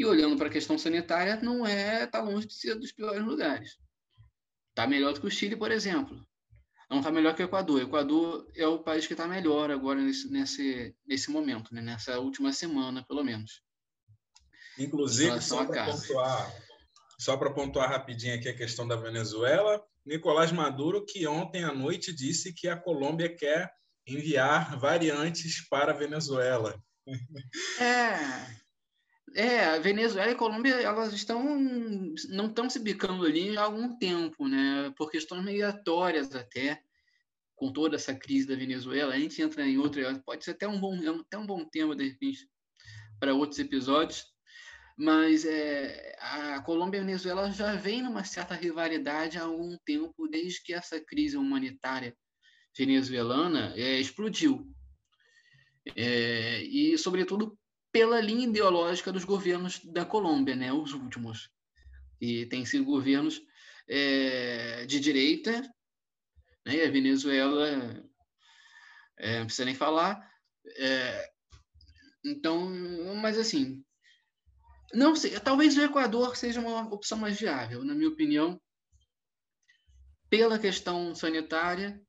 [0.00, 3.76] E olhando para a questão sanitária, não é, tá longe de ser dos piores lugares.
[4.74, 6.26] Tá melhor do que o Chile, por exemplo.
[6.88, 7.76] Não está melhor que o Equador.
[7.76, 11.82] O Equador é o país que está melhor agora nesse, nesse, nesse momento, né?
[11.82, 13.60] nessa última semana, pelo menos.
[14.78, 16.54] Inclusive, só para pontuar,
[17.18, 22.10] só para pontuar rapidinho aqui a questão da Venezuela, Nicolás Maduro, que ontem à noite
[22.10, 23.70] disse que a Colômbia quer
[24.06, 26.82] enviar variantes para a Venezuela.
[27.78, 28.60] É,
[29.34, 31.58] é, a Venezuela e a Colômbia, elas estão,
[32.28, 34.92] não estão se bicando ali há algum tempo, né?
[34.96, 36.82] Por questões migratórias até,
[37.54, 39.14] com toda essa crise da Venezuela.
[39.14, 42.08] A gente entra em outra, pode ser até um bom, até um bom tema, de
[42.08, 42.48] repente,
[43.18, 44.24] para outros episódios.
[44.96, 50.28] Mas é, a Colômbia e a Venezuela já vem numa certa rivalidade há algum tempo,
[50.28, 52.14] desde que essa crise humanitária
[52.76, 54.66] venezuelana é, explodiu.
[55.96, 57.58] É, e, sobretudo,
[57.92, 61.50] pela linha ideológica dos governos da Colômbia, né, os últimos.
[62.20, 63.42] E têm sido governos
[63.88, 65.62] é, de direita,
[66.64, 67.68] né, e a Venezuela,
[69.18, 70.30] é, não precisa nem falar.
[70.76, 71.30] É,
[72.24, 72.70] então,
[73.16, 73.82] mas assim,
[74.92, 78.60] não sei, talvez o Equador seja uma opção mais viável, na minha opinião,
[80.28, 82.00] pela questão sanitária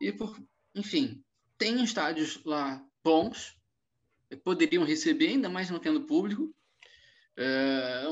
[0.00, 0.38] e por,
[0.74, 1.22] enfim,
[1.58, 3.56] tem estádios lá bons,
[4.36, 6.54] poderiam receber, ainda mais não tendo público.
[7.36, 8.04] É,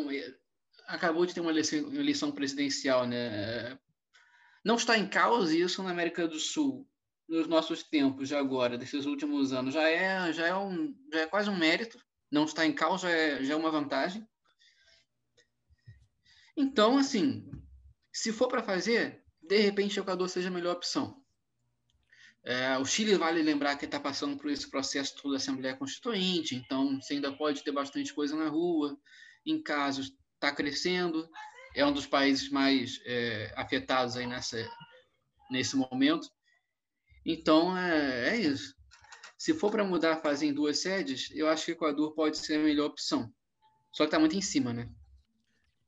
[0.87, 3.79] acabou de ter uma eleição, eleição, presidencial, né?
[4.64, 6.89] Não está em causa isso na América do Sul,
[7.29, 9.75] nos nossos tempos de agora, desses últimos anos.
[9.75, 11.99] Já é, já é, um, já é quase um mérito
[12.33, 14.27] não está em causa é, já é uma vantagem.
[16.57, 17.47] Então, assim,
[18.11, 21.22] se for para fazer, de repente o Equador seja a melhor opção.
[22.45, 26.57] É, o Chile vale lembrar que está passando por esse processo todo da Assembleia Constituinte,
[26.57, 28.99] então você ainda pode ter bastante coisa na rua.
[29.47, 31.28] Em casos, está crescendo,
[31.74, 34.68] é um dos países mais é, afetados aí nessa,
[35.51, 36.28] nesse momento.
[37.24, 38.74] Então, é, é isso.
[39.38, 42.38] Se for para mudar a fase em duas sedes, eu acho que o Equador pode
[42.38, 43.32] ser a melhor opção.
[43.93, 44.88] Só que está muito em cima, né?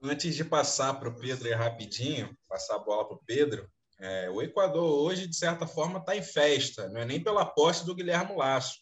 [0.02, 3.70] Antes de passar para o Pedro aí rapidinho, passar a bola para o Pedro,
[4.04, 6.90] é, o Equador hoje, de certa forma, está em festa.
[6.90, 8.78] Não é nem pela posse do Guilherme Lasso,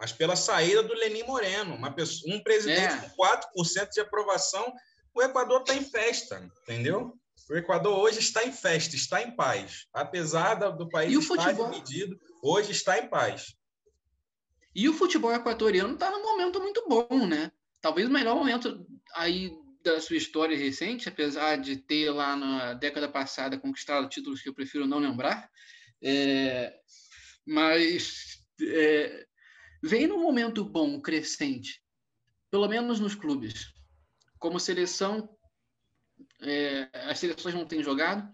[0.00, 3.10] mas pela saída do Lenin Moreno, uma pessoa, um presidente é.
[3.10, 4.72] com 4% de aprovação.
[5.14, 7.14] O Equador está em festa, entendeu?
[7.50, 9.86] O Equador hoje está em festa, está em paz.
[9.92, 13.54] Apesar do país estar dividido, hoje está em paz.
[14.74, 17.52] E o futebol equatoriano está num momento muito bom, né?
[17.82, 19.52] Talvez o melhor momento aí
[19.84, 24.54] da sua história recente, apesar de ter lá na década passada conquistado títulos que eu
[24.54, 25.50] prefiro não lembrar,
[26.02, 26.74] é,
[27.46, 29.26] mas é,
[29.82, 31.82] vem num momento bom, crescente,
[32.50, 33.72] pelo menos nos clubes.
[34.38, 35.28] Como seleção,
[36.40, 38.28] é, as seleções não têm jogado,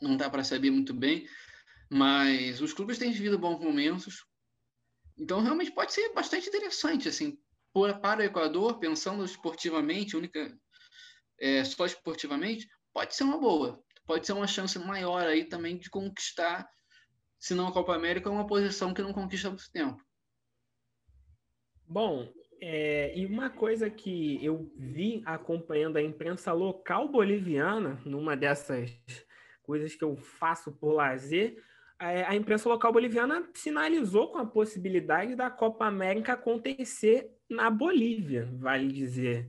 [0.00, 1.28] não dá para saber muito bem,
[1.90, 4.26] mas os clubes têm vivido bons momentos,
[5.18, 7.38] então, realmente pode ser bastante interessante, assim,
[8.02, 10.58] para o Equador, pensando esportivamente, única,
[11.38, 13.82] é, só esportivamente, pode ser uma boa.
[14.06, 16.68] Pode ser uma chance maior aí também de conquistar,
[17.38, 20.00] se não a Copa América, uma posição que não conquista há muito tempo.
[21.88, 28.90] Bom, é, e uma coisa que eu vi acompanhando a imprensa local boliviana, numa dessas
[29.62, 31.62] coisas que eu faço por lazer,
[31.98, 38.92] a imprensa local boliviana sinalizou com a possibilidade da Copa América acontecer na Bolívia, vale
[38.92, 39.48] dizer.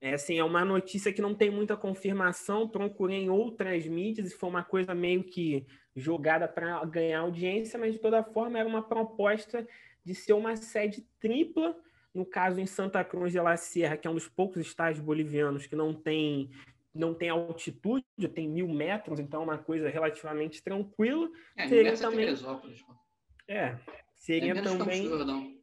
[0.00, 4.36] É, assim, é uma notícia que não tem muita confirmação, procurei em outras mídias e
[4.36, 8.82] foi uma coisa meio que jogada para ganhar audiência, mas de toda forma era uma
[8.82, 9.66] proposta
[10.04, 11.74] de ser uma sede tripla,
[12.14, 15.66] no caso em Santa Cruz de la Sierra, que é um dos poucos estados bolivianos
[15.66, 16.50] que não tem
[16.94, 21.28] não tem altitude, tem mil metros, então é uma coisa relativamente tranquila.
[21.54, 22.28] É, seria é também.
[23.46, 23.78] É,
[24.14, 25.62] seria é também.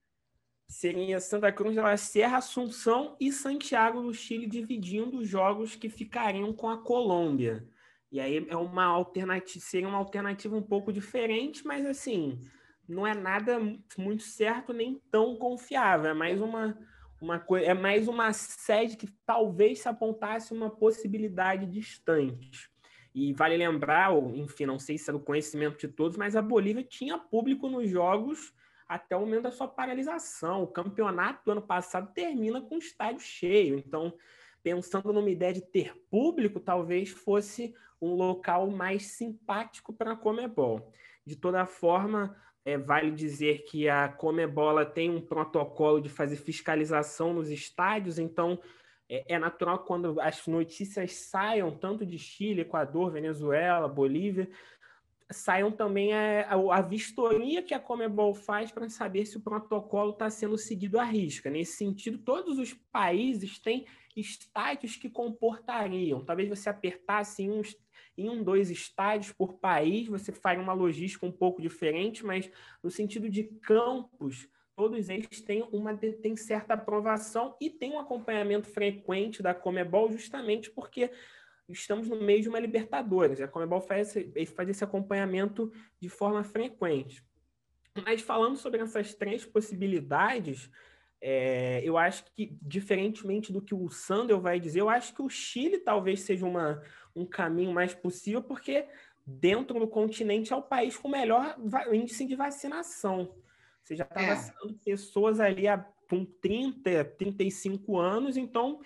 [0.67, 6.51] Seria Santa Cruz da Serra, Assunção e Santiago do Chile dividindo os jogos que ficariam
[6.53, 7.67] com a Colômbia.
[8.11, 12.41] E aí é uma alternativa, seria uma alternativa um pouco diferente, mas assim,
[12.87, 13.59] não é nada
[13.97, 16.77] muito certo nem tão confiável, é mais uma
[17.23, 22.69] uma coisa, é mais uma sede que talvez se apontasse uma possibilidade distante.
[23.15, 26.83] E vale lembrar, enfim, não sei se é do conhecimento de todos, mas a Bolívia
[26.83, 28.53] tinha público nos jogos
[28.95, 30.63] até o momento da sua paralisação.
[30.63, 33.77] O campeonato do ano passado termina com o estádio cheio.
[33.77, 34.13] Então,
[34.61, 40.91] pensando numa ideia de ter público, talvez fosse um local mais simpático para a Comebol.
[41.25, 42.35] De toda forma,
[42.65, 48.59] é, vale dizer que a Comebol tem um protocolo de fazer fiscalização nos estádios, então
[49.09, 54.49] é, é natural quando as notícias saiam, tanto de Chile, Equador, Venezuela, Bolívia,
[55.33, 60.11] saiam também a, a, a, vistoria que a Comebol faz para saber se o protocolo
[60.11, 61.49] está sendo seguido à risca.
[61.49, 66.23] Nesse sentido, todos os países têm estádios que comportariam.
[66.23, 67.75] Talvez você apertasse em, uns,
[68.17, 72.49] em um, dois estádios por país, você faria uma logística um pouco diferente, mas
[72.81, 78.67] no sentido de campos, todos eles têm, uma, têm certa aprovação e têm um acompanhamento
[78.67, 81.11] frequente da Comebol, justamente porque
[81.69, 83.39] estamos no meio de uma Libertadores.
[83.41, 87.23] A Comebol faz esse, faz esse acompanhamento de forma frequente.
[88.05, 90.69] Mas falando sobre essas três possibilidades,
[91.21, 95.29] é, eu acho que, diferentemente do que o Sandel vai dizer, eu acho que o
[95.29, 96.81] Chile talvez seja uma,
[97.15, 98.87] um caminho mais possível, porque
[99.25, 101.55] dentro do continente é o país com o melhor
[101.93, 103.33] índice de vacinação.
[103.81, 104.35] Você já está é.
[104.35, 105.77] vacinando pessoas ali há,
[106.09, 108.81] com 30, 35 anos, então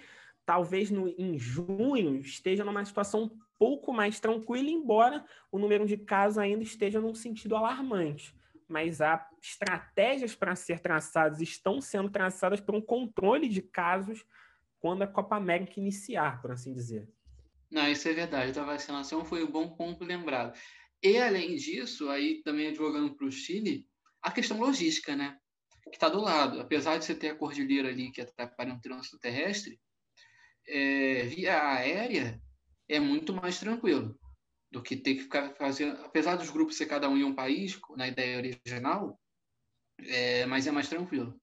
[0.48, 5.98] talvez no, em junho esteja numa situação um pouco mais tranquila, embora o número de
[5.98, 8.34] casos ainda esteja num sentido alarmante.
[8.66, 14.26] Mas há estratégias para ser traçadas, estão sendo traçadas para um controle de casos
[14.80, 17.10] quando a Copa América iniciar, por assim dizer.
[17.70, 18.58] Não, isso é verdade.
[18.58, 20.58] A vacinação foi um bom ponto lembrado.
[21.04, 23.86] E, além disso, aí também advogando para o Chile,
[24.22, 25.38] a questão logística, né?
[25.84, 26.62] Que está do lado.
[26.62, 29.78] Apesar de você ter a cordilheira ali que atrapalha um trânsito terrestre,
[30.68, 32.42] é, via aérea
[32.90, 34.18] é muito mais tranquilo
[34.72, 36.02] do que ter que ficar fazendo.
[36.04, 39.20] Apesar dos grupos ser cada um em um país, na ideia original,
[40.00, 41.40] é, mas é mais tranquilo.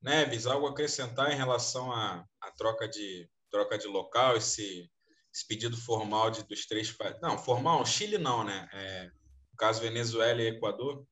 [0.00, 4.90] Neves, algo a acrescentar em relação à, à troca de troca de local, esse,
[5.32, 7.20] esse pedido formal de, dos três países?
[7.20, 8.68] Não, formal, Chile não, né?
[8.72, 9.04] É,
[9.50, 11.06] no caso Venezuela e Equador.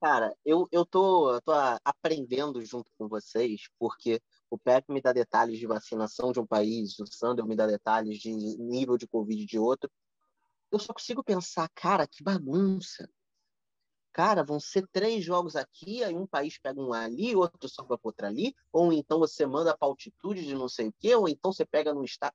[0.00, 1.52] Cara, eu, eu tô, eu tô
[1.84, 4.20] aprendendo junto com vocês, porque
[4.50, 8.18] o Pepe me dá detalhes de vacinação de um país, o Sandel me dá detalhes
[8.18, 9.90] de nível de Covid de outro.
[10.70, 13.08] Eu só consigo pensar, cara, que bagunça.
[14.12, 17.98] Cara, vão ser três jogos aqui, aí um país pega um ali, outro só para
[18.02, 21.52] outro ali, ou então você manda para altitude de não sei o quê, ou então
[21.52, 22.34] você pega no estado.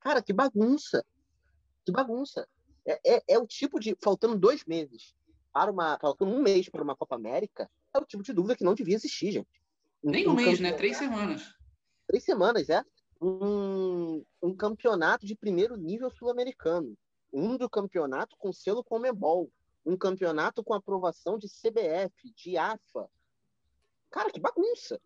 [0.00, 1.04] Cara, que bagunça.
[1.84, 2.48] Que bagunça.
[2.86, 3.96] É, é, é o tipo de.
[4.02, 5.14] Faltando dois meses
[5.54, 5.96] para uma.
[6.00, 8.96] faltando um mês para uma Copa América, é o tipo de dúvida que não devia
[8.96, 9.62] existir, gente.
[10.02, 10.72] Um, Nem um, um mês, né?
[10.72, 11.54] Três semanas.
[12.08, 12.84] Três semanas, é.
[13.22, 16.98] Um, um campeonato de primeiro nível sul-americano.
[17.32, 19.48] Um do campeonato com selo Comebol.
[19.86, 23.08] Um campeonato com aprovação de CBF, de AFA.
[24.10, 25.00] Cara, que bagunça.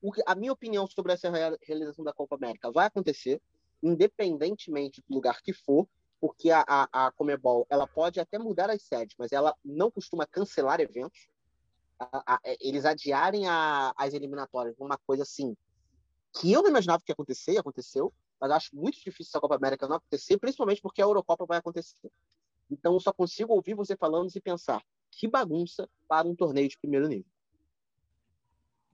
[0.00, 1.30] O que, a minha opinião sobre essa
[1.60, 3.40] realização da Copa América vai acontecer,
[3.82, 5.88] independentemente do lugar que for,
[6.22, 10.24] porque a, a, a Comebol ela pode até mudar as sedes, mas ela não costuma
[10.24, 11.28] cancelar eventos.
[11.98, 15.56] A, a, eles adiarem as eliminatórias uma coisa assim
[16.32, 19.88] que eu não imaginava que ia acontecer, aconteceu, mas acho muito difícil essa Copa América
[19.88, 22.10] não acontecer, principalmente porque a Eurocopa vai acontecer.
[22.70, 26.78] Então, eu só consigo ouvir você falando e pensar que bagunça para um torneio de
[26.78, 27.30] primeiro nível.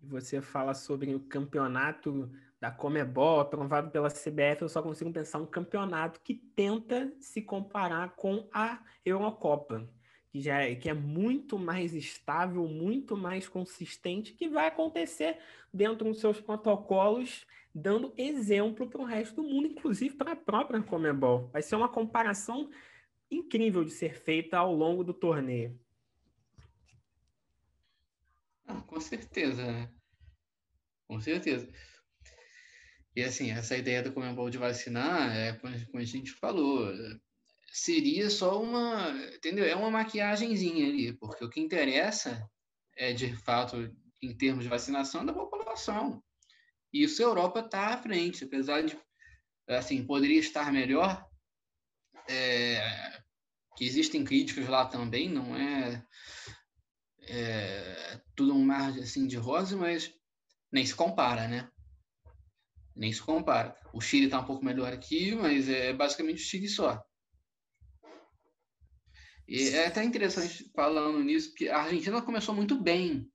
[0.02, 5.46] Você fala sobre o campeonato da Comebol, aprovado pela CBF, eu só consigo pensar um
[5.46, 9.88] campeonato que tenta se comparar com a Eurocopa,
[10.30, 15.38] que já é, que é muito mais estável, muito mais consistente, que vai acontecer
[15.72, 20.82] dentro dos seus protocolos, dando exemplo para o resto do mundo, inclusive para a própria
[20.82, 21.48] Comebol.
[21.52, 22.68] Vai ser uma comparação
[23.30, 25.78] incrível de ser feita ao longo do torneio.
[28.66, 29.88] Ah, com certeza, né?
[31.06, 31.72] Com certeza.
[33.18, 36.88] E assim, essa ideia do Comembol de vacinar, é, como a gente falou,
[37.72, 39.64] seria só uma, entendeu?
[39.64, 42.48] É uma maquiagemzinha ali, porque o que interessa
[42.96, 43.92] é, de fato,
[44.22, 46.22] em termos de vacinação, da população.
[46.92, 48.96] E isso a Europa está à frente, apesar de,
[49.66, 51.26] assim, poderia estar melhor,
[52.28, 53.20] é,
[53.76, 56.06] que existem críticas lá também, não é,
[57.22, 60.14] é tudo um mar assim, de rosa, mas
[60.70, 61.68] nem se compara, né?
[62.98, 63.76] Nem se compara.
[63.94, 67.00] O Chile está um pouco melhor aqui, mas é basicamente o Chile só.
[69.46, 73.26] E é até interessante falando nisso, que a Argentina começou muito bem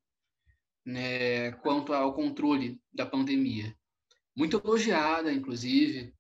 [0.85, 3.75] né, quanto ao controle da pandemia.
[4.35, 6.13] Muito elogiada, inclusive.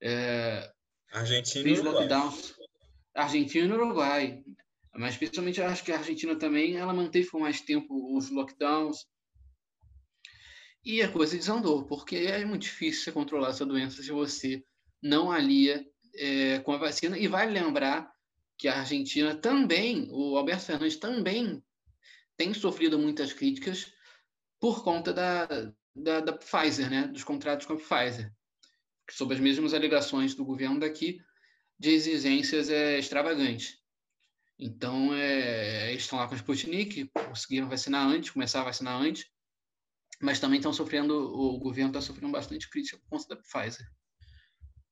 [0.00, 0.72] É,
[1.12, 2.08] Argentina e Uruguai.
[3.14, 4.44] Argentina e Uruguai.
[4.96, 9.04] Mas principalmente acho que a Argentina também, ela manteve por mais tempo os lockdowns.
[10.84, 14.62] E a coisa desandou, porque é muito difícil você controlar essa doença se você
[15.02, 17.18] não alia é, com a vacina.
[17.18, 18.12] E vale lembrar
[18.58, 21.62] que a Argentina também, o Alberto Fernandes também
[22.36, 23.92] tem sofrido muitas críticas
[24.60, 25.46] por conta da,
[25.94, 27.06] da, da Pfizer, né?
[27.08, 28.30] dos contratos com a Pfizer,
[29.10, 31.20] sob as mesmas alegações do governo daqui
[31.78, 33.78] de exigências é, extravagantes.
[34.58, 39.26] Então, é, eles estão lá com o Sputnik, conseguiram vacinar antes, começar a vacinar antes,
[40.20, 43.86] mas também estão sofrendo, o governo está sofrendo bastante crítica por conta da Pfizer.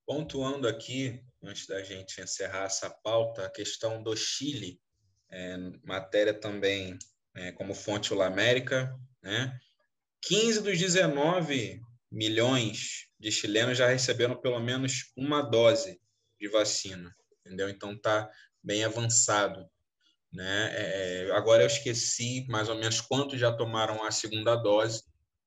[0.07, 4.81] Pontuando aqui, antes da gente encerrar essa pauta, a questão do Chile,
[5.31, 6.99] é, matéria também
[7.35, 9.59] é, como fonte Ula América, né?
[10.23, 16.01] 15 dos 19 milhões de chilenos já receberam pelo menos uma dose
[16.39, 17.69] de vacina, entendeu?
[17.69, 18.31] Então tá
[18.63, 19.69] bem avançado.
[20.33, 20.71] Né?
[20.75, 25.03] É, agora eu esqueci mais ou menos quantos já tomaram a segunda dose,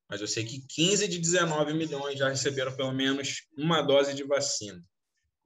[0.09, 4.23] mas eu sei que 15 de 19 milhões já receberam pelo menos uma dose de
[4.23, 4.83] vacina.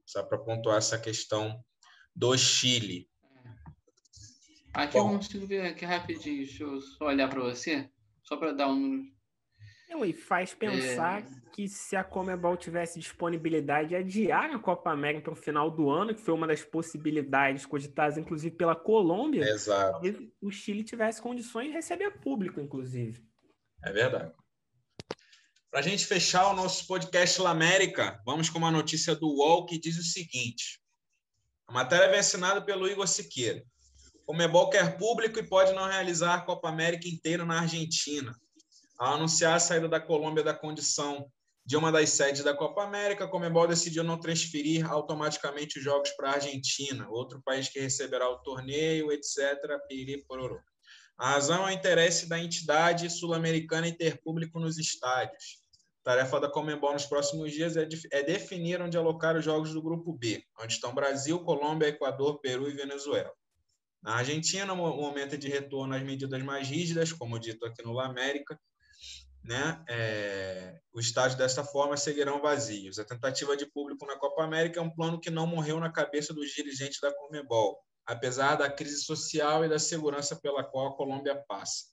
[0.04, 1.62] Só para pontuar essa questão
[2.14, 3.08] do Chile.
[4.72, 7.90] Aqui Bom, eu consigo ver aqui rapidinho, deixa eu só olhar para você,
[8.22, 9.04] só para dar um
[9.90, 11.26] não, e faz pensar é...
[11.52, 15.90] que se a Comebol tivesse disponibilidade de adiar a Copa América para o final do
[15.90, 20.00] ano, que foi uma das possibilidades cogitadas, inclusive, pela Colômbia, Exato.
[20.40, 23.20] o Chile tivesse condições de receber público, inclusive.
[23.82, 24.32] É verdade.
[25.70, 29.66] Para a gente fechar o nosso podcast La América, vamos com uma notícia do UOL
[29.66, 30.80] que diz o seguinte:
[31.68, 33.64] a matéria vem assinada pelo Igor Siqueira.
[34.26, 38.34] Comebol quer público e pode não realizar a Copa América inteira na Argentina.
[38.98, 41.30] Ao anunciar a saída da Colômbia da condição
[41.64, 46.10] de uma das sedes da Copa América, a Comebol decidiu não transferir automaticamente os jogos
[46.16, 49.56] para a Argentina, outro país que receberá o torneio, etc.
[51.16, 55.59] A razão é o interesse da entidade sul-americana em ter público nos estádios.
[56.02, 59.82] Tarefa da Comembol nos próximos dias é, de, é, definir onde alocar os jogos do
[59.82, 63.32] Grupo B, onde estão Brasil, Colômbia, Equador, Peru e Venezuela.
[64.02, 67.92] Na Argentina, o momento é de retorno às medidas mais rígidas, como dito aqui no
[67.92, 68.58] La América,
[69.44, 72.98] né, é, os estádios dessa forma seguirão vazios.
[72.98, 76.32] A tentativa de público na Copa América é um plano que não morreu na cabeça
[76.32, 81.42] dos dirigentes da Comebol, apesar da crise social e da segurança pela qual a Colômbia
[81.46, 81.84] passa.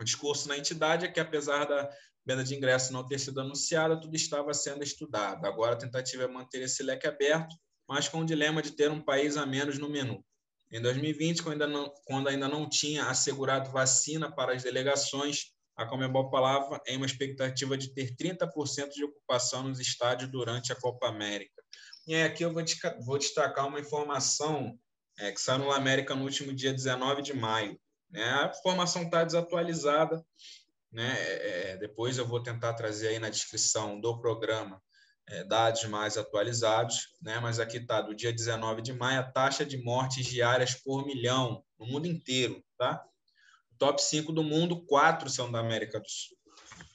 [0.00, 1.90] O discurso na entidade é que, apesar da
[2.24, 5.46] venda de ingressos não ter sido anunciada, tudo estava sendo estudado.
[5.46, 7.56] Agora a tentativa é manter esse leque aberto,
[7.88, 10.24] mas com o dilema de ter um país a menos no menu.
[10.70, 15.86] Em 2020, quando ainda não, quando ainda não tinha assegurado vacina para as delegações, a
[15.86, 21.08] Comembol falava em uma expectativa de ter 30% de ocupação nos estádios durante a Copa
[21.08, 21.62] América.
[22.06, 24.78] E aqui eu vou, destacar uma informação
[25.18, 27.78] é, que saiu no América no último dia 19 de maio.
[28.10, 28.24] Né?
[28.24, 30.24] A informação está desatualizada,
[30.90, 31.14] né?
[31.18, 34.82] É, é, depois eu vou tentar trazer aí na descrição do programa
[35.28, 37.38] é, dados mais atualizados, né?
[37.40, 41.62] mas aqui está, do dia 19 de maio, a taxa de mortes diárias por milhão
[41.78, 43.04] no mundo inteiro, tá?
[43.78, 46.36] top 5 do mundo, quatro são da América do Sul.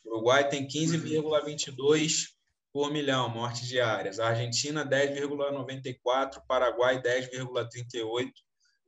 [0.06, 2.34] O Uruguai tem 15,22
[2.72, 4.20] por milhão mortes diárias.
[4.20, 6.42] A Argentina, 10,94.
[6.48, 8.32] Paraguai, 10,38.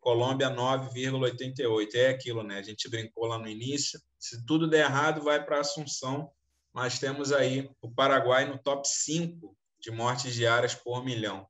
[0.06, 1.96] Colômbia, 9,88.
[1.96, 2.60] É aquilo, né?
[2.60, 4.00] A gente brincou lá no início.
[4.20, 6.30] Se tudo der errado, vai para Assunção.
[6.72, 11.48] Mas temos aí o Paraguai no top 5 de mortes diárias por milhão.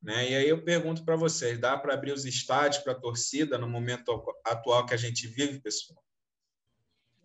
[0.00, 0.30] Né?
[0.30, 3.68] E aí eu pergunto para vocês: dá para abrir os estádios para a torcida no
[3.68, 4.12] momento
[4.44, 6.00] atual que a gente vive, pessoal?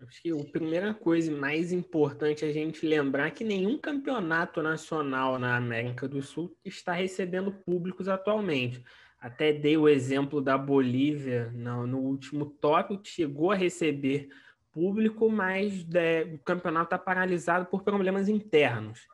[0.07, 5.37] Acho que a primeira coisa mais importante é a gente lembrar que nenhum campeonato nacional
[5.37, 8.83] na América do Sul está recebendo públicos atualmente.
[9.23, 14.27] Até dei o exemplo da Bolívia no, no último tópico, que chegou a receber
[14.69, 19.07] público, mas é, o campeonato está paralisado por problemas internos.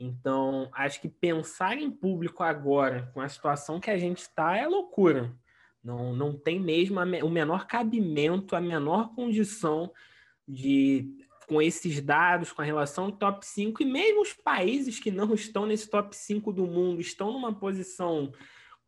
[0.00, 4.66] Então, acho que pensar em público agora, com a situação que a gente está, é
[4.66, 5.30] loucura.
[5.84, 9.92] Não, não tem mesmo a, o menor cabimento, a menor condição
[10.48, 15.10] de, com esses dados, com a relação do top 5, e mesmo os países que
[15.10, 18.32] não estão nesse top 5 do mundo estão numa posição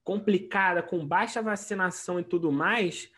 [0.05, 3.11] complicada, com baixa vacinação e tudo mais,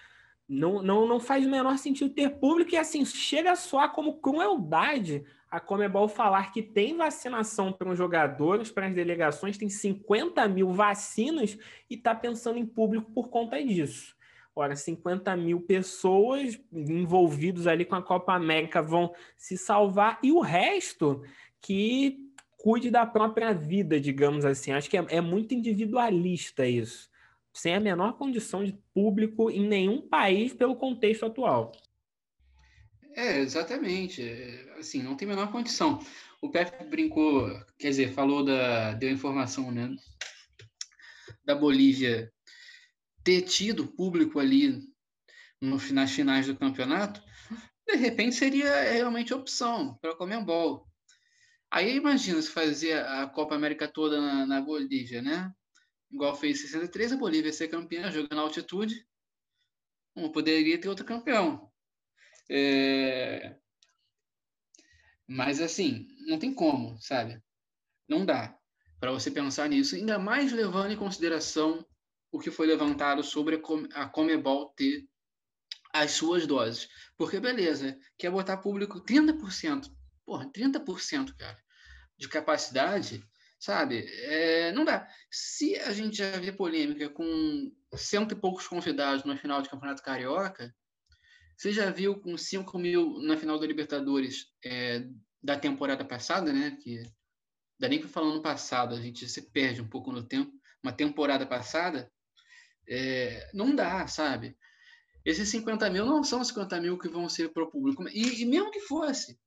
[0.48, 5.24] não, não, não faz o menor sentido ter público e assim, chega soar como crueldade
[5.50, 10.72] a Comebol falar que tem vacinação para os jogadores, para as delegações, tem 50 mil
[10.72, 11.58] vacinas
[11.88, 14.14] e está pensando em público por conta disso.
[14.54, 20.40] Ora, 50 mil pessoas envolvidos ali com a Copa América vão se salvar e o
[20.40, 21.22] resto
[21.60, 22.25] que
[22.66, 24.72] cuide da própria vida, digamos assim.
[24.72, 27.08] Acho que é, é muito individualista isso.
[27.52, 31.70] sem a menor condição de público em nenhum país pelo contexto atual.
[33.14, 34.20] É, exatamente.
[34.20, 36.04] É, assim, não tem a menor condição.
[36.42, 37.48] O Pepe brincou,
[37.78, 38.94] quer dizer, falou da.
[38.94, 39.94] deu informação, né?
[41.44, 42.32] Da Bolívia
[43.22, 44.82] ter tido público ali
[45.60, 47.22] no, nas finais do campeonato,
[47.86, 50.84] de repente seria realmente opção para o Comembol.
[51.76, 55.52] Aí imagina se fazer a Copa América toda na, na Bolívia, né?
[56.10, 59.06] Igual fez em 63, a Bolívia ser campeã jogando altitude.
[60.14, 61.70] Não poderia ter outro campeão.
[62.50, 63.58] É...
[65.28, 67.42] Mas assim, não tem como, sabe?
[68.08, 68.58] Não dá
[68.98, 71.86] para você pensar nisso, ainda mais levando em consideração
[72.32, 73.60] o que foi levantado sobre
[73.92, 75.06] a Comebol ter
[75.92, 76.88] as suas doses.
[77.18, 79.94] Porque, beleza, quer botar público 30%.
[80.24, 81.65] Porra, 30%, cara,
[82.18, 83.22] de capacidade,
[83.58, 84.06] sabe?
[84.06, 85.08] É, não dá.
[85.30, 90.02] Se a gente já vê polêmica com cento e poucos convidados na final de Campeonato
[90.02, 90.74] Carioca,
[91.56, 95.06] você já viu com 5 mil na final da Libertadores é,
[95.42, 96.76] da temporada passada, né?
[96.82, 97.02] Que
[97.78, 100.52] dá nem para falar no passado, a gente se perde um pouco no tempo.
[100.82, 102.12] Uma temporada passada,
[102.88, 104.56] é, não dá, sabe?
[105.24, 108.06] Esses 50 mil não são 50 mil que vão ser para o público.
[108.08, 109.38] E, e, mesmo que fosse,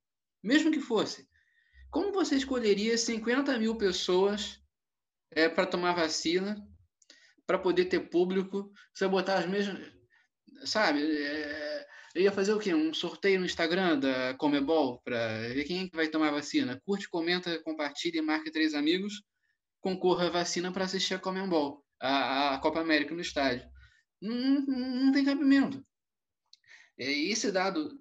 [0.43, 1.28] mesmo que fosse,
[1.89, 4.61] como você escolheria 50 mil pessoas
[5.31, 6.55] é, para tomar vacina,
[7.45, 9.91] para poder ter público, você botar as mesmas.
[10.65, 11.01] Sabe?
[11.01, 12.73] É, eu ia fazer o quê?
[12.73, 16.79] Um sorteio no Instagram da Comebol para ver quem é que vai tomar vacina.
[16.85, 19.23] Curte, comenta, compartilha, marca três amigos.
[19.79, 23.67] Concorra a vacina para assistir a Comebol, a, a Copa América no estádio.
[24.21, 25.83] Não, não, não tem cabimento.
[26.97, 27.97] É, esse dado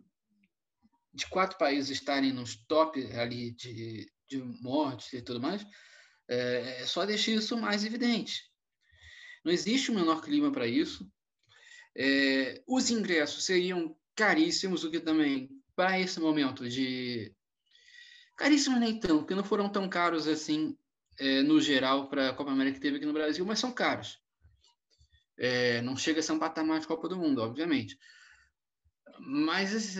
[1.18, 5.66] de quatro países estarem nos top ali de, de mortes e tudo mais,
[6.28, 8.42] é, só deixa isso mais evidente.
[9.44, 11.10] Não existe o menor clima para isso.
[11.96, 17.34] É, os ingressos seriam caríssimos, o que também, para esse momento de.
[18.36, 20.76] Caríssimos nem tanto, porque não foram tão caros assim,
[21.18, 24.20] é, no geral, para a Copa América que teve aqui no Brasil, mas são caros.
[25.36, 27.98] É, não chega a ser um patamar de Copa do Mundo, obviamente.
[29.20, 29.96] Mas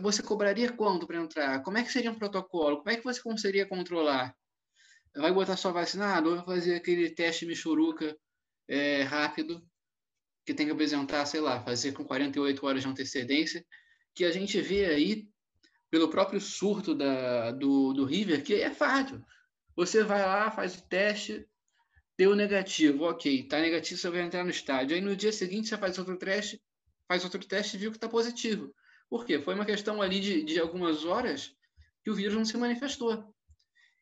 [0.00, 1.62] você cobraria quanto para entrar?
[1.62, 2.78] Como é que seria um protocolo?
[2.78, 4.34] Como é que você conseguiria controlar?
[5.14, 8.16] Vai botar só vacinado ou vai fazer aquele teste michuruca
[8.68, 9.62] é, rápido
[10.44, 13.64] que tem que apresentar, sei lá, fazer com 48 horas de antecedência,
[14.14, 15.28] que a gente vê aí
[15.90, 19.22] pelo próprio surto da, do, do River, que é fácil.
[19.76, 21.46] Você vai lá, faz o teste,
[22.16, 24.96] deu negativo, ok, tá negativo, você vai entrar no estádio.
[24.96, 26.60] Aí no dia seguinte você faz outro teste,
[27.08, 28.74] faz outro teste e viu que está positivo.
[29.08, 29.40] Por quê?
[29.40, 31.54] Foi uma questão ali de, de algumas horas
[32.02, 33.34] que o vírus não se manifestou.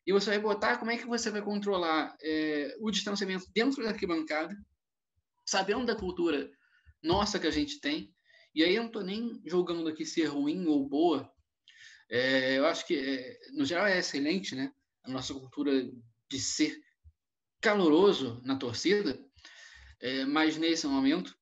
[0.05, 3.89] E você vai botar como é que você vai controlar é, o distanciamento dentro da
[3.89, 4.55] arquibancada,
[5.45, 6.49] sabendo da cultura
[7.03, 8.13] nossa que a gente tem.
[8.53, 11.31] E aí eu não estou nem julgando aqui ser ruim ou boa.
[12.09, 14.73] É, eu acho que, é, no geral, é excelente, né?
[15.03, 15.89] A nossa cultura
[16.29, 16.81] de ser
[17.61, 19.23] caloroso na torcida,
[19.99, 21.37] é, mas nesse momento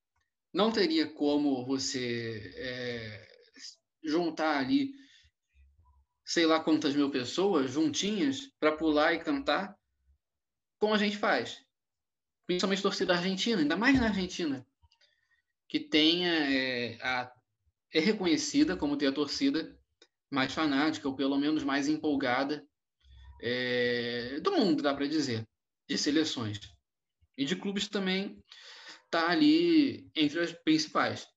[0.53, 3.27] não teria como você é,
[4.03, 4.93] juntar ali
[6.25, 9.75] sei lá quantas mil pessoas juntinhas para pular e cantar
[10.77, 11.63] como a gente faz
[12.49, 14.65] principalmente torcida argentina, ainda mais na Argentina,
[15.67, 17.31] que tenha é, a,
[17.93, 19.77] é reconhecida como ter a torcida
[20.31, 22.67] mais fanática, ou pelo menos mais empolgada
[23.39, 25.47] é, do mundo, dá para dizer,
[25.87, 26.59] de seleções.
[27.37, 28.43] E de clubes também
[29.09, 31.27] está ali entre as principais.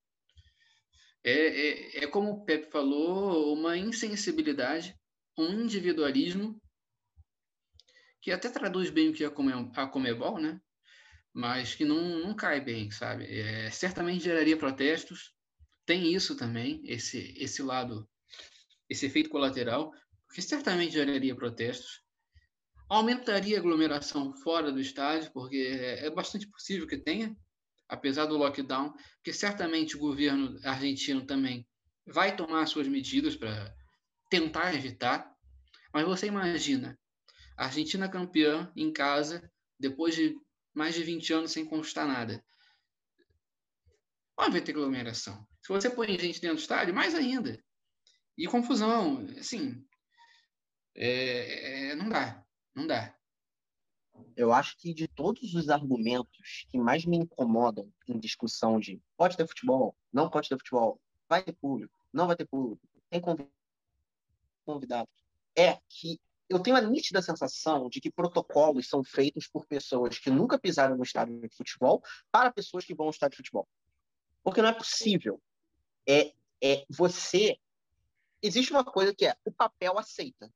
[1.25, 4.95] É, é, é, como o Pepe falou, uma insensibilidade,
[5.39, 6.61] um individualismo
[8.21, 10.61] que até traduz bem o que é a Comebol, né?
[11.33, 13.25] mas que não, não cai bem, sabe?
[13.25, 15.33] É, certamente geraria protestos,
[15.87, 18.09] tem isso também, esse, esse lado,
[18.89, 19.93] esse efeito colateral,
[20.35, 22.03] que certamente geraria protestos,
[22.89, 27.35] aumentaria a aglomeração fora do estádio, porque é, é bastante possível que tenha,
[27.93, 31.69] apesar do lockdown, que certamente o governo argentino também
[32.07, 33.77] vai tomar suas medidas para
[34.31, 35.31] tentar evitar.
[35.93, 36.99] Mas você imagina,
[37.55, 39.47] a Argentina campeã em casa,
[39.79, 40.35] depois de
[40.75, 42.43] mais de 20 anos sem conquistar nada.
[44.35, 45.47] Vai haver aglomeração.
[45.61, 47.63] Se você põe gente dentro do estádio, mais ainda.
[48.39, 49.87] E confusão, assim,
[50.97, 52.43] é, é, não dá,
[52.75, 53.15] não dá.
[54.37, 59.37] Eu acho que de todos os argumentos que mais me incomodam em discussão de pode
[59.37, 62.81] ter futebol, não pode ter futebol, vai ter público, não vai ter público,
[63.11, 63.21] tem
[64.65, 65.09] convidado,
[65.57, 70.31] é que eu tenho a nítida sensação de que protocolos são feitos por pessoas que
[70.31, 73.67] nunca pisaram no estádio de futebol para pessoas que vão ao estádio de futebol.
[74.43, 75.41] Porque não é possível.
[76.07, 76.33] É,
[76.63, 77.57] é você.
[78.43, 80.53] Existe uma coisa que é o papel aceita.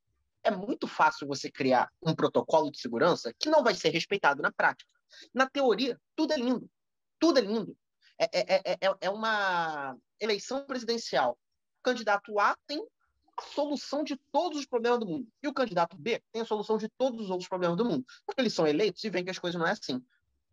[0.46, 4.52] É muito fácil você criar um protocolo de segurança que não vai ser respeitado na
[4.52, 4.88] prática.
[5.34, 6.70] Na teoria, tudo é lindo.
[7.18, 7.76] Tudo é lindo.
[8.16, 11.36] É, é, é, é uma eleição presidencial.
[11.80, 12.80] O candidato A tem
[13.36, 15.26] a solução de todos os problemas do mundo.
[15.42, 18.06] E o candidato B tem a solução de todos os outros problemas do mundo.
[18.24, 20.00] Porque eles são eleitos e veem que as coisas não é assim.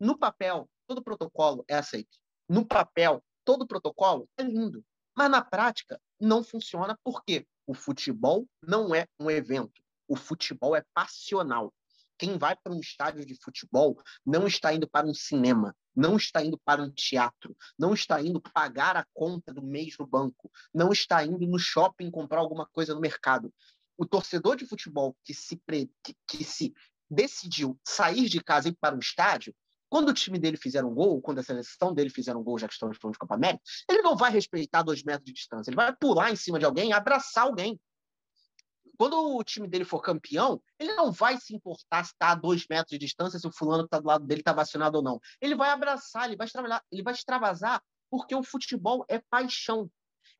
[0.00, 2.18] No papel, todo protocolo é aceito.
[2.48, 4.84] No papel, todo protocolo é lindo.
[5.14, 9.83] Mas na prática, não funciona porque o futebol não é um evento.
[10.06, 11.72] O futebol é passional.
[12.16, 16.44] Quem vai para um estádio de futebol não está indo para um cinema, não está
[16.44, 20.92] indo para um teatro, não está indo pagar a conta do mês no banco, não
[20.92, 23.52] está indo no shopping comprar alguma coisa no mercado.
[23.96, 25.60] O torcedor de futebol que se,
[26.02, 26.72] que, que se
[27.10, 29.54] decidiu sair de casa e ir para o estádio,
[29.88, 32.66] quando o time dele fizer um gol, quando a seleção dele fizer um gol, já
[32.66, 35.76] que estamos falando de Copa América, ele não vai respeitar dois metros de distância, ele
[35.76, 37.78] vai pular em cima de alguém, abraçar alguém
[38.96, 42.66] quando o time dele for campeão, ele não vai se importar se está a dois
[42.68, 45.20] metros de distância, se o fulano que está do lado dele está vacinado ou não.
[45.40, 49.90] Ele vai abraçar, ele vai extravasar, ele vai extravasar, porque o futebol é paixão.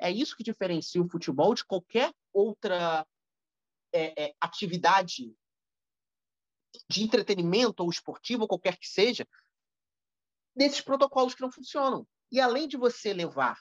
[0.01, 3.07] É isso que diferencia o futebol de qualquer outra
[3.93, 5.35] é, é, atividade
[6.89, 9.27] de entretenimento ou esportivo, ou qualquer que seja,
[10.55, 12.07] desses protocolos que não funcionam.
[12.31, 13.59] E além de você levar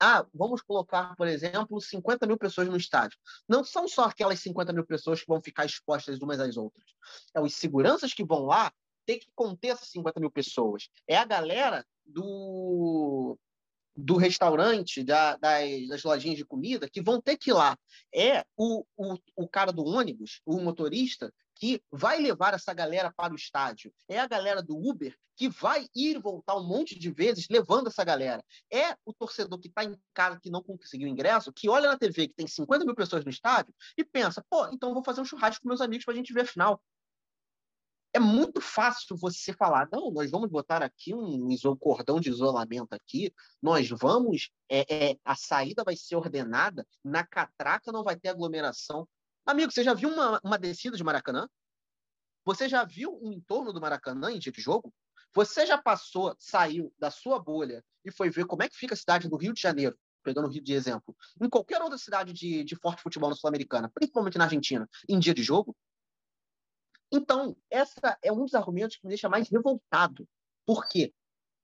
[0.00, 3.18] ah, vamos colocar, por exemplo, 50 mil pessoas no estádio.
[3.48, 6.84] Não são só aquelas 50 mil pessoas que vão ficar expostas umas às outras.
[7.34, 8.72] É os seguranças que vão lá
[9.04, 10.88] ter que conter essas 50 mil pessoas.
[11.06, 13.38] É a galera do,
[13.96, 17.76] do restaurante, da, das, das lojinhas de comida, que vão ter que ir lá.
[18.14, 23.32] É o, o, o cara do ônibus, o motorista, que vai levar essa galera para
[23.32, 23.92] o estádio.
[24.08, 27.86] É a galera do Uber que vai ir e voltar um monte de vezes levando
[27.86, 28.44] essa galera.
[28.72, 32.26] É o torcedor que está em casa que não conseguiu ingresso, que olha na TV
[32.26, 35.62] que tem 50 mil pessoas no estádio e pensa, pô, então vou fazer um churrasco
[35.62, 36.82] com meus amigos para a gente ver a final.
[38.12, 43.32] É muito fácil você falar, não, nós vamos botar aqui um cordão de isolamento aqui,
[43.62, 49.06] nós vamos, é, é, a saída vai ser ordenada, na catraca não vai ter aglomeração.
[49.48, 51.48] Amigo, você já viu uma, uma descida de Maracanã?
[52.44, 54.92] Você já viu um entorno do Maracanã em dia de jogo?
[55.32, 58.96] Você já passou, saiu da sua bolha e foi ver como é que fica a
[58.96, 62.62] cidade do Rio de Janeiro, pegando o Rio de exemplo, em qualquer outra cidade de,
[62.62, 65.74] de forte futebol na Sul-Americana, principalmente na Argentina, em dia de jogo?
[67.10, 70.28] Então, essa é um dos argumentos que me deixa mais revoltado.
[70.66, 71.10] Por quê?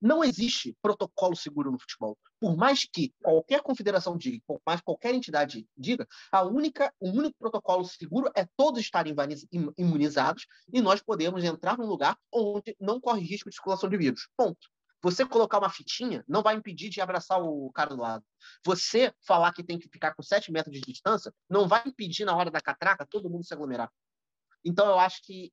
[0.05, 2.19] Não existe protocolo seguro no futebol.
[2.39, 7.09] Por mais que qualquer confederação diga, por mais que qualquer entidade diga, a única, o
[7.09, 9.15] único protocolo seguro é todos estarem
[9.79, 14.29] imunizados e nós podemos entrar num lugar onde não corre risco de circulação de vírus.
[14.37, 14.69] Ponto.
[15.01, 18.23] Você colocar uma fitinha não vai impedir de abraçar o cara do lado.
[18.63, 22.37] Você falar que tem que ficar com 7 metros de distância não vai impedir, na
[22.37, 23.91] hora da catraca, todo mundo se aglomerar.
[24.63, 25.51] Então, eu acho que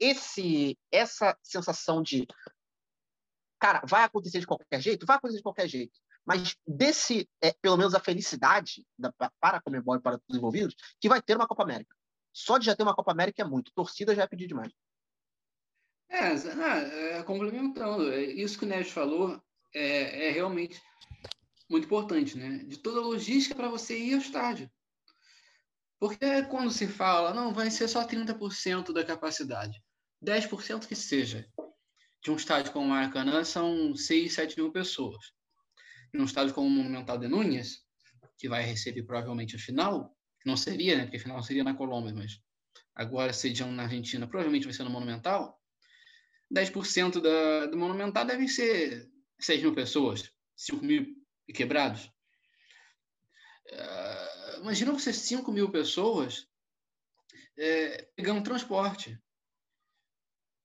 [0.00, 2.26] esse, essa sensação de
[3.64, 5.06] cara, vai acontecer de qualquer jeito?
[5.06, 5.98] Vai acontecer de qualquer jeito.
[6.22, 9.10] Mas desse, é, pelo menos a felicidade da,
[9.40, 11.96] para a Comebol e para os envolvidos, que vai ter uma Copa América.
[12.30, 13.72] Só de já ter uma Copa América é muito.
[13.74, 14.70] Torcida já é pedir demais.
[16.10, 19.42] É, é, complementando, é, isso que o Neves falou
[19.74, 20.82] é, é, realmente
[21.70, 22.64] muito importante, né?
[22.64, 24.70] De toda a logística para você ir ao estádio.
[25.98, 29.82] Porque quando se fala, não, vai ser só 30% da capacidade,
[30.22, 31.48] 10% que seja
[32.24, 35.32] de um estádio como o Maracanã são 6, 7 mil pessoas.
[36.12, 37.82] E um estádio como o Monumental de Núñez,
[38.38, 41.02] que vai receber provavelmente a final, não seria, né?
[41.04, 42.40] Porque a final seria na Colômbia, mas
[42.94, 45.60] agora sediando na Argentina, provavelmente vai ser no Monumental.
[46.50, 49.06] 10% da, do Monumental devem ser
[49.38, 51.06] 6 mil pessoas, 5 mil
[51.46, 52.10] e quebrados.
[53.70, 56.46] Uh, imagina você 5 mil pessoas
[57.58, 59.18] é, pegando transporte.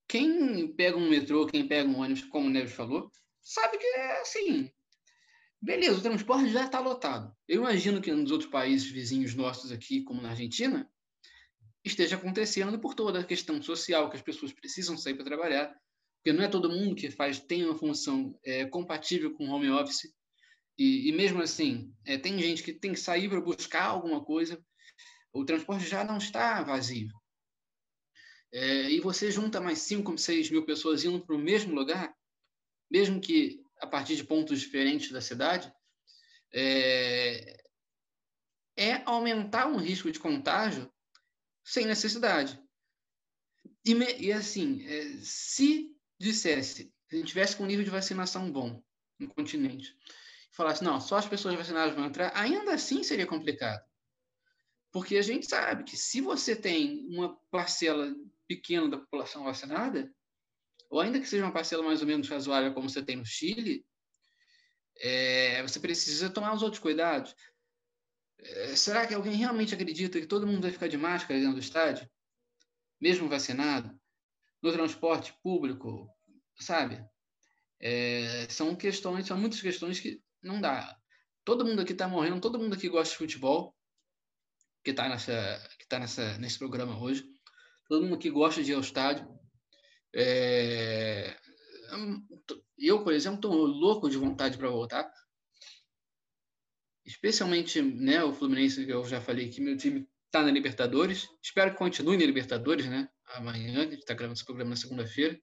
[0.10, 3.11] Quem pega um metrô, quem pega um ônibus, como o Neves falou,
[3.44, 4.72] sabe que é assim.
[5.61, 7.31] Beleza, o transporte já está lotado.
[7.48, 10.90] Eu imagino que nos outros países vizinhos nossos aqui, como na Argentina,
[11.86, 15.76] esteja acontecendo por toda a questão social, que as pessoas precisam sair para trabalhar,
[16.18, 20.11] porque não é todo mundo que faz tem uma função é, compatível com home office,
[20.76, 24.60] e, e mesmo assim, é, tem gente que tem que sair para buscar alguma coisa,
[25.31, 27.10] o transporte já não está vazio.
[28.52, 32.16] É, e você junta mais 5, 6 mil pessoas indo para o mesmo lugar,
[32.90, 35.72] mesmo que a partir de pontos diferentes da cidade,
[36.52, 37.64] é,
[38.76, 40.92] é aumentar um risco de contágio
[41.64, 42.60] sem necessidade.
[43.86, 48.52] E, e assim, é, se dissesse, se a gente tivesse com um nível de vacinação
[48.52, 48.84] bom
[49.20, 49.96] no continente,
[50.52, 53.84] falasse, não, só as pessoas vacinadas vão entrar, ainda assim seria complicado.
[54.92, 58.14] Porque a gente sabe que se você tem uma parcela
[58.50, 60.12] pequena da população vacinada,
[60.90, 63.86] ou ainda que seja uma parcela mais ou menos razoável como você tem no Chile,
[64.98, 67.36] é, você precisa tomar os outros cuidados.
[68.40, 71.62] É, será que alguém realmente acredita que todo mundo vai ficar de máscara dentro do
[71.62, 72.10] estádio?
[73.00, 73.98] Mesmo vacinado?
[74.62, 76.10] No transporte público,
[76.60, 77.06] sabe?
[77.80, 80.98] É, são questões, são muitas questões que não dá.
[81.46, 83.76] Todo mundo aqui está morrendo, todo mundo aqui gosta de futebol,
[84.84, 87.24] que está nessa, que tá nesse programa hoje.
[87.90, 89.28] Todo mundo aqui gosta de ir ao estádio.
[90.16, 91.36] É...
[92.78, 95.11] Eu, por exemplo, estou louco de vontade para voltar.
[97.03, 101.28] Especialmente né, o Fluminense, que eu já falei que meu time está na Libertadores.
[101.41, 103.10] Espero que continue na Libertadores, né?
[103.26, 105.40] Amanhã, a gente está gravando esse programa na segunda-feira.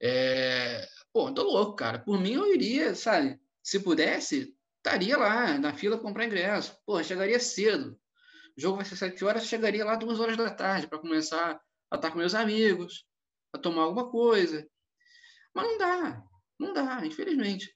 [0.00, 0.86] É...
[1.12, 1.98] Pô, tô louco, cara.
[1.98, 3.40] Por mim, eu iria, sabe?
[3.62, 6.76] Se pudesse, estaria lá na fila comprar ingresso.
[6.84, 7.98] Pô, chegaria cedo.
[8.60, 11.58] O jogo vai ser sete horas, chegaria lá duas horas da tarde para começar
[11.90, 13.06] a estar com meus amigos,
[13.54, 14.68] a tomar alguma coisa.
[15.54, 16.22] Mas não dá,
[16.58, 17.74] não dá, infelizmente.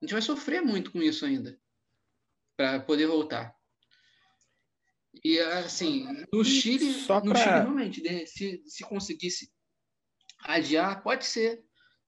[0.00, 1.58] A gente vai sofrer muito com isso ainda
[2.56, 3.52] para poder voltar.
[5.24, 9.52] E assim, no Chile, Só no Chile realmente, né, se, se conseguisse
[10.38, 11.64] adiar, pode ser,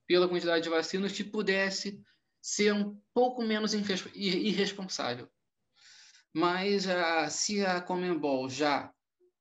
[0.07, 2.01] pela quantidade de vacinas, que pudesse
[2.41, 5.29] ser um pouco menos irresponsável.
[6.35, 8.93] Mas uh, se a Comembol já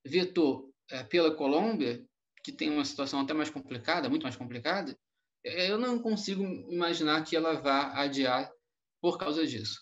[0.06, 2.06] vetou uh, pela Colômbia,
[2.44, 4.96] que tem uma situação até mais complicada, muito mais complicada,
[5.44, 8.52] eh, eu não consigo imaginar que ela vá adiar
[9.02, 9.82] por causa disso.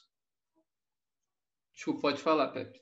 [1.74, 2.80] Desculpa, pode falar, Pepe.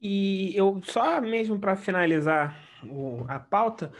[0.00, 2.60] E eu só mesmo para finalizar
[3.28, 3.92] a pauta,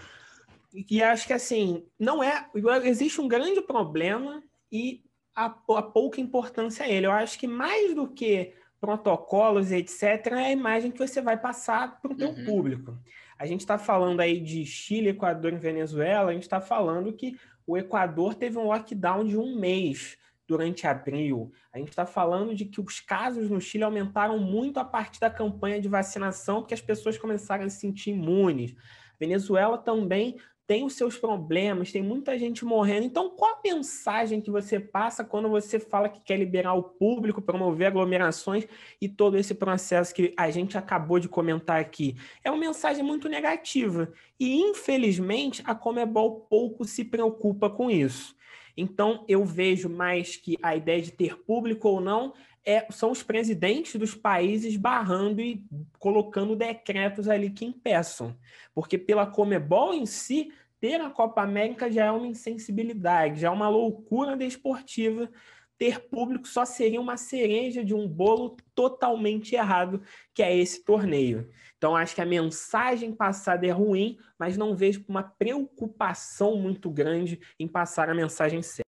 [0.90, 2.50] e acho que assim, não é.
[2.84, 5.05] Existe um grande problema e
[5.36, 7.06] a, a pouca importância a ele.
[7.06, 10.02] Eu acho que mais do que protocolos, etc.,
[10.32, 12.44] é a imagem que você vai passar para o teu uhum.
[12.44, 12.98] público.
[13.38, 17.36] A gente está falando aí de Chile, Equador e Venezuela, a gente está falando que
[17.66, 21.52] o Equador teve um lockdown de um mês durante abril.
[21.72, 25.28] A gente está falando de que os casos no Chile aumentaram muito a partir da
[25.28, 28.74] campanha de vacinação, porque as pessoas começaram a se sentir imunes.
[29.18, 30.36] Venezuela também
[30.66, 33.06] tem os seus problemas, tem muita gente morrendo.
[33.06, 37.40] Então, qual a mensagem que você passa quando você fala que quer liberar o público,
[37.40, 38.66] promover aglomerações
[39.00, 42.16] e todo esse processo que a gente acabou de comentar aqui?
[42.42, 44.12] É uma mensagem muito negativa.
[44.40, 48.34] E, infelizmente, a Comebol pouco se preocupa com isso.
[48.76, 52.34] Então, eu vejo mais que a ideia de ter público ou não
[52.66, 55.64] é, são os presidentes dos países barrando e
[56.00, 58.36] colocando decretos ali que impeçam.
[58.74, 63.50] Porque pela Comebol em si, ter a Copa América já é uma insensibilidade, já é
[63.50, 65.30] uma loucura desportiva.
[65.78, 70.02] Ter público só seria uma cereja de um bolo totalmente errado,
[70.34, 71.48] que é esse torneio.
[71.76, 77.38] Então, acho que a mensagem passada é ruim, mas não vejo uma preocupação muito grande
[77.60, 78.86] em passar a mensagem certa.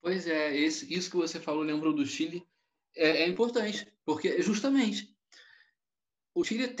[0.00, 2.44] Pois é, esse, isso que você falou lembrou do Chile
[2.98, 5.16] é, é importante, porque justamente
[6.34, 6.74] o Chile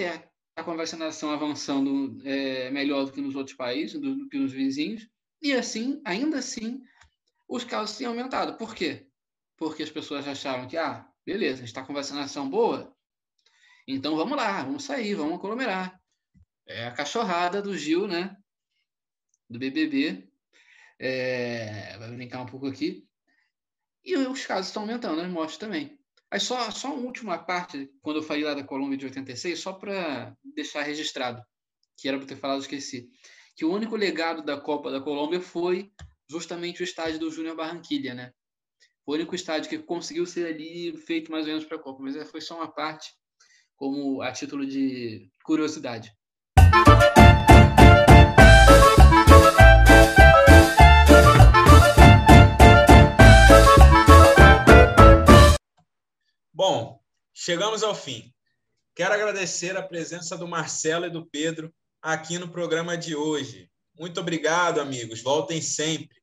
[0.64, 4.52] com a vacinação avançando é, melhor do que nos outros países, do, do, que nos
[4.52, 5.08] vizinhos,
[5.40, 6.82] e assim, ainda assim,
[7.48, 8.56] os casos têm aumentado.
[8.56, 9.06] Por quê?
[9.56, 12.92] Porque as pessoas achavam que, ah, beleza, a gente está com vacinação boa,
[13.86, 15.98] então vamos lá, vamos sair, vamos aglomerar.
[16.66, 18.36] É a cachorrada do Gil, né?
[19.48, 20.28] Do BBB.
[20.98, 23.08] É, vai brincar um pouco aqui.
[24.04, 25.97] E os casos estão aumentando, as mortes também.
[26.30, 29.72] Aí só, só uma última parte, quando eu falei lá da Colômbia de 86, só
[29.72, 31.42] para deixar registrado,
[31.96, 33.08] que era para ter falado, esqueci,
[33.56, 35.90] que o único legado da Copa da Colômbia foi
[36.30, 38.32] justamente o estádio do Júnior Barranquilha, né?
[39.06, 42.14] O único estádio que conseguiu ser ali feito mais ou menos para a Copa, mas
[42.14, 43.10] é, foi só uma parte,
[43.74, 46.12] como a título de curiosidade.
[56.58, 57.00] Bom,
[57.32, 58.34] chegamos ao fim.
[58.92, 61.72] Quero agradecer a presença do Marcelo e do Pedro
[62.02, 63.70] aqui no programa de hoje.
[63.96, 65.22] Muito obrigado, amigos.
[65.22, 66.20] Voltem sempre.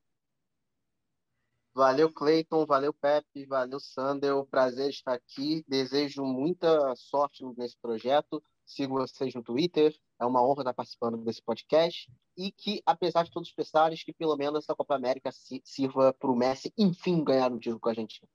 [1.73, 2.65] Valeu, Cleiton.
[2.65, 3.45] Valeu, Pepe.
[3.45, 4.43] Valeu, Sander.
[4.47, 5.63] Prazer estar aqui.
[5.69, 8.43] Desejo muita sorte nesse projeto.
[8.65, 9.97] Sigo vocês no Twitter.
[10.19, 12.11] É uma honra estar participando desse podcast.
[12.35, 15.29] E que, apesar de todos os pesares, que pelo menos essa Copa América
[15.63, 18.27] sirva para o Messi, enfim, ganhar um título com a Argentina.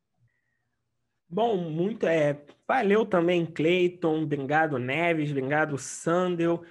[1.30, 2.42] Bom, muito é.
[2.66, 4.22] Valeu também, Cleiton.
[4.24, 5.30] Obrigado, Neves.
[5.30, 6.62] Obrigado, Sandel.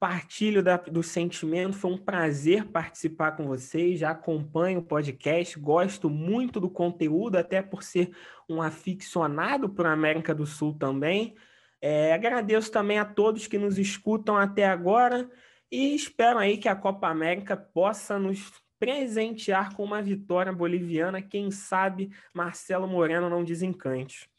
[0.00, 1.76] Partilho da, do sentimento.
[1.76, 4.00] Foi um prazer participar com vocês.
[4.00, 5.58] Já acompanho o podcast.
[5.58, 8.10] Gosto muito do conteúdo, até por ser
[8.48, 11.34] um aficionado por América do Sul também.
[11.80, 15.30] É, agradeço também a todos que nos escutam até agora
[15.70, 21.20] e espero aí que a Copa América possa nos presentear com uma vitória boliviana.
[21.20, 24.30] Quem sabe Marcelo Moreno não desencante.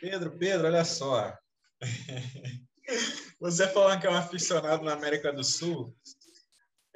[0.00, 1.36] Pedro, Pedro, olha só.
[3.40, 5.94] Você falando que é um aficionado na América do Sul,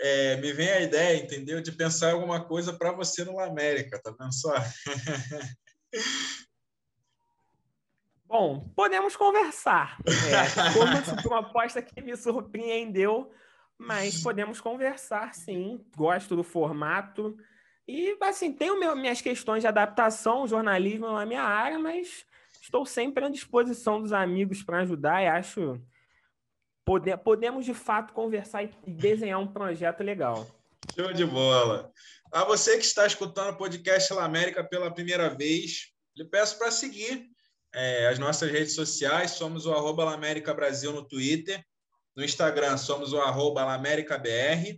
[0.01, 4.15] é, me vem a ideia, entendeu, de pensar alguma coisa para você no América, tá
[4.19, 4.55] vendo só?
[8.27, 9.99] Bom, podemos conversar.
[10.07, 13.33] É, foi uma proposta que me surpreendeu,
[13.79, 15.81] mas podemos conversar, sim.
[15.97, 17.37] Gosto do formato.
[17.87, 22.27] E, assim, tenho meu, minhas questões de adaptação, jornalismo na minha área, mas
[22.61, 25.81] estou sempre à disposição dos amigos para ajudar e acho
[26.85, 30.47] pode, podemos, de fato, conversar e desenhar um projeto legal.
[30.95, 31.91] Show de bola.
[32.33, 36.71] A você que está escutando o podcast La América pela primeira vez, lhe peço para
[36.71, 37.27] seguir
[37.75, 41.65] é, as nossas redes sociais, somos o arroba América Brasil no Twitter,
[42.19, 44.77] no Instagram somos o arroba BR,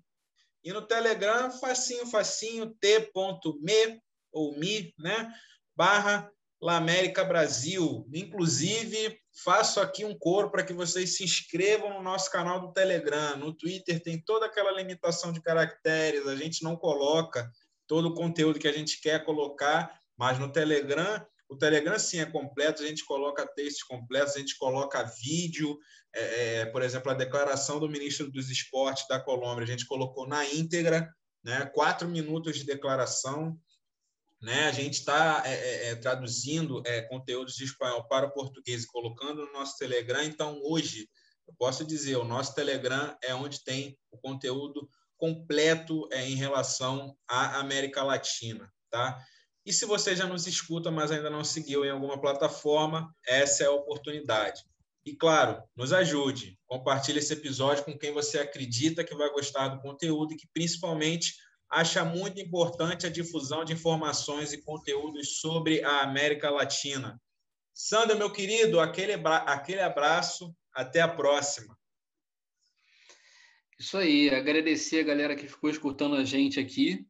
[0.63, 5.33] e no Telegram, facinho, facinho, t.me ou mi, né,
[5.75, 6.31] barra
[6.61, 8.07] Lamérica Brasil.
[8.13, 13.39] Inclusive, faço aqui um coro para que vocês se inscrevam no nosso canal do Telegram.
[13.39, 17.51] No Twitter tem toda aquela limitação de caracteres, a gente não coloca
[17.87, 22.27] todo o conteúdo que a gente quer colocar, mas no Telegram o Telegram, sim, é
[22.27, 25.77] completo, a gente coloca textos completos, a gente coloca vídeo.
[26.15, 30.29] É, é, por exemplo, a declaração do ministro dos Esportes da Colômbia, a gente colocou
[30.29, 31.13] na íntegra,
[31.43, 33.59] né, quatro minutos de declaração.
[34.41, 34.69] Né?
[34.69, 38.87] A gente está é, é, é, traduzindo é, conteúdos de espanhol para o português e
[38.87, 40.23] colocando no nosso Telegram.
[40.23, 41.11] Então, hoje,
[41.49, 47.59] eu posso dizer, o nosso Telegram é onde tem o conteúdo completo em relação à
[47.59, 48.73] América Latina.
[48.89, 49.21] Tá?
[49.65, 53.67] E se você já nos escuta, mas ainda não seguiu em alguma plataforma, essa é
[53.67, 54.63] a oportunidade.
[55.05, 56.59] E claro, nos ajude.
[56.67, 61.35] Compartilhe esse episódio com quem você acredita que vai gostar do conteúdo e que principalmente
[61.71, 67.21] acha muito importante a difusão de informações e conteúdos sobre a América Latina.
[67.73, 70.55] Sandra, meu querido, aquele, aquele abraço.
[70.73, 71.77] Até a próxima.
[73.79, 74.31] Isso aí.
[74.31, 77.05] Agradecer a galera que ficou escutando a gente aqui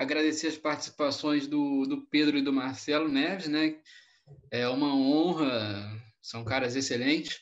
[0.00, 3.78] agradecer as participações do, do Pedro e do Marcelo Neves, né?
[4.50, 7.38] É uma honra, são caras excelentes.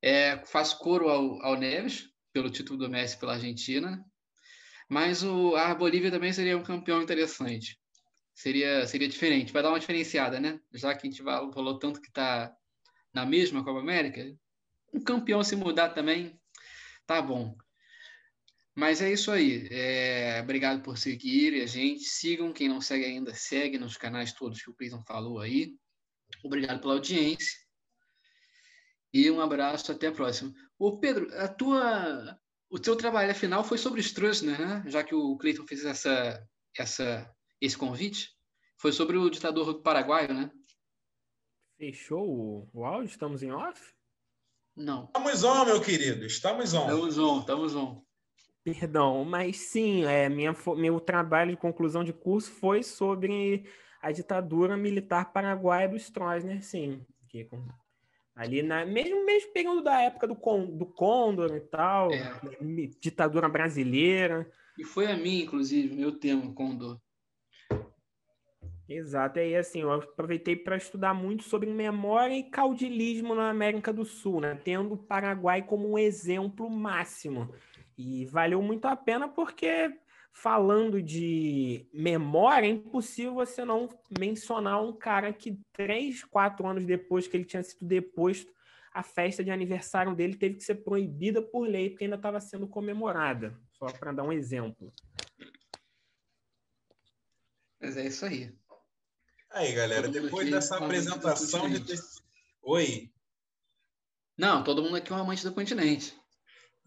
[0.00, 4.02] É, faço coro ao, ao Neves pelo título do Messi pela Argentina,
[4.88, 7.76] mas o, a Bolívia também seria um campeão interessante.
[8.32, 10.60] Seria, seria diferente, vai dar uma diferenciada, né?
[10.72, 12.54] Já que a gente falou tanto que está
[13.12, 14.24] na mesma Copa América,
[14.94, 16.40] um campeão se mudar também,
[17.06, 17.56] tá bom.
[18.74, 19.68] Mas é isso aí.
[19.70, 22.04] É, obrigado por seguir a gente.
[22.04, 25.74] Sigam quem não segue ainda, segue nos canais todos que o Cleiton falou aí.
[26.44, 27.58] Obrigado pela audiência.
[29.12, 30.54] E um abraço, até a próxima.
[30.78, 32.38] Ô Pedro, a tua,
[32.70, 34.84] o teu trabalho final foi sobre Stroessner, né?
[34.86, 36.46] Já que o Cleiton fez essa,
[36.78, 37.28] essa,
[37.60, 38.30] esse convite.
[38.78, 40.50] Foi sobre o ditador paraguaio, né?
[41.76, 43.10] Fechou o, o áudio?
[43.10, 43.92] Estamos em off?
[44.76, 45.06] Não.
[45.06, 46.24] Estamos on, meu querido.
[46.24, 46.84] Estamos on.
[46.84, 48.09] Estamos on, estamos on.
[48.62, 53.64] Perdão, mas sim, é, minha, meu trabalho de conclusão de curso foi sobre
[54.02, 57.04] a ditadura militar paraguaia do Stroessner, sim.
[57.28, 57.48] Que,
[58.34, 62.40] ali na mesmo, mesmo período da época do, do Condor e tal, é.
[63.00, 64.50] ditadura brasileira.
[64.78, 66.98] E foi a mim, inclusive, meu tema, Condor.
[68.88, 73.92] Exato, e aí assim, eu aproveitei para estudar muito sobre memória e caudilismo na América
[73.92, 74.58] do Sul, né?
[74.64, 77.54] tendo o Paraguai como um exemplo máximo.
[78.02, 79.94] E valeu muito a pena porque,
[80.32, 87.28] falando de memória, é impossível você não mencionar um cara que, três, quatro anos depois
[87.28, 88.50] que ele tinha sido deposto,
[88.94, 92.66] a festa de aniversário dele teve que ser proibida por lei, porque ainda estava sendo
[92.66, 93.54] comemorada.
[93.72, 94.90] Só para dar um exemplo.
[97.78, 98.50] Mas é isso aí.
[99.50, 101.84] Aí, galera, depois dessa apresentação de.
[102.62, 103.12] Oi.
[104.38, 106.18] Não, todo mundo aqui é um amante do continente.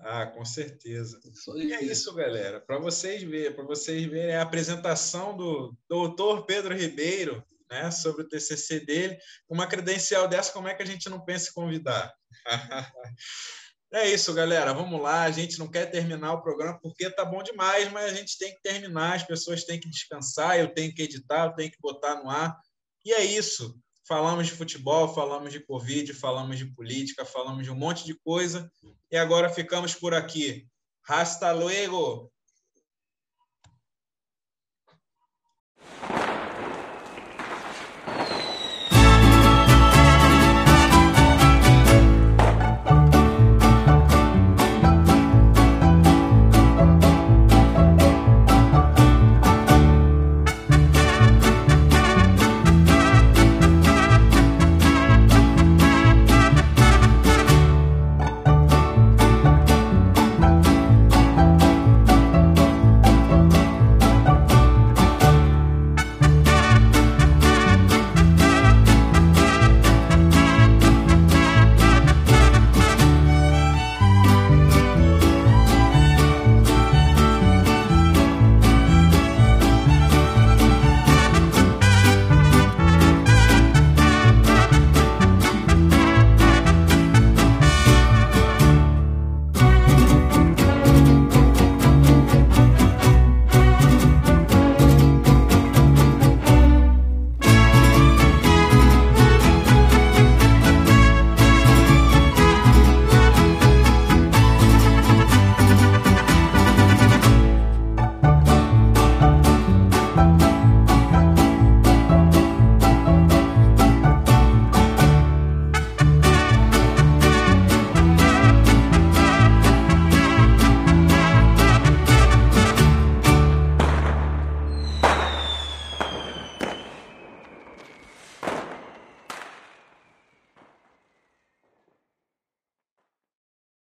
[0.06, 1.20] Ah, com certeza.
[1.56, 2.60] E é isso, galera.
[2.60, 8.28] Para vocês verem, para vocês verem a apresentação do doutor Pedro Ribeiro, né, sobre o
[8.28, 9.18] TCC dele,
[9.50, 12.14] uma credencial dessa, como é que a gente não pensa em convidar?
[13.96, 14.74] É isso, galera.
[14.74, 15.22] Vamos lá.
[15.22, 18.52] A gente não quer terminar o programa porque tá bom demais, mas a gente tem
[18.52, 19.14] que terminar.
[19.14, 20.60] As pessoas têm que descansar.
[20.60, 22.58] Eu tenho que editar, eu tenho que botar no ar.
[23.06, 23.80] E é isso.
[24.06, 28.70] Falamos de futebol, falamos de Covid, falamos de política, falamos de um monte de coisa.
[29.10, 30.68] E agora ficamos por aqui.
[31.08, 32.33] Hasta luego!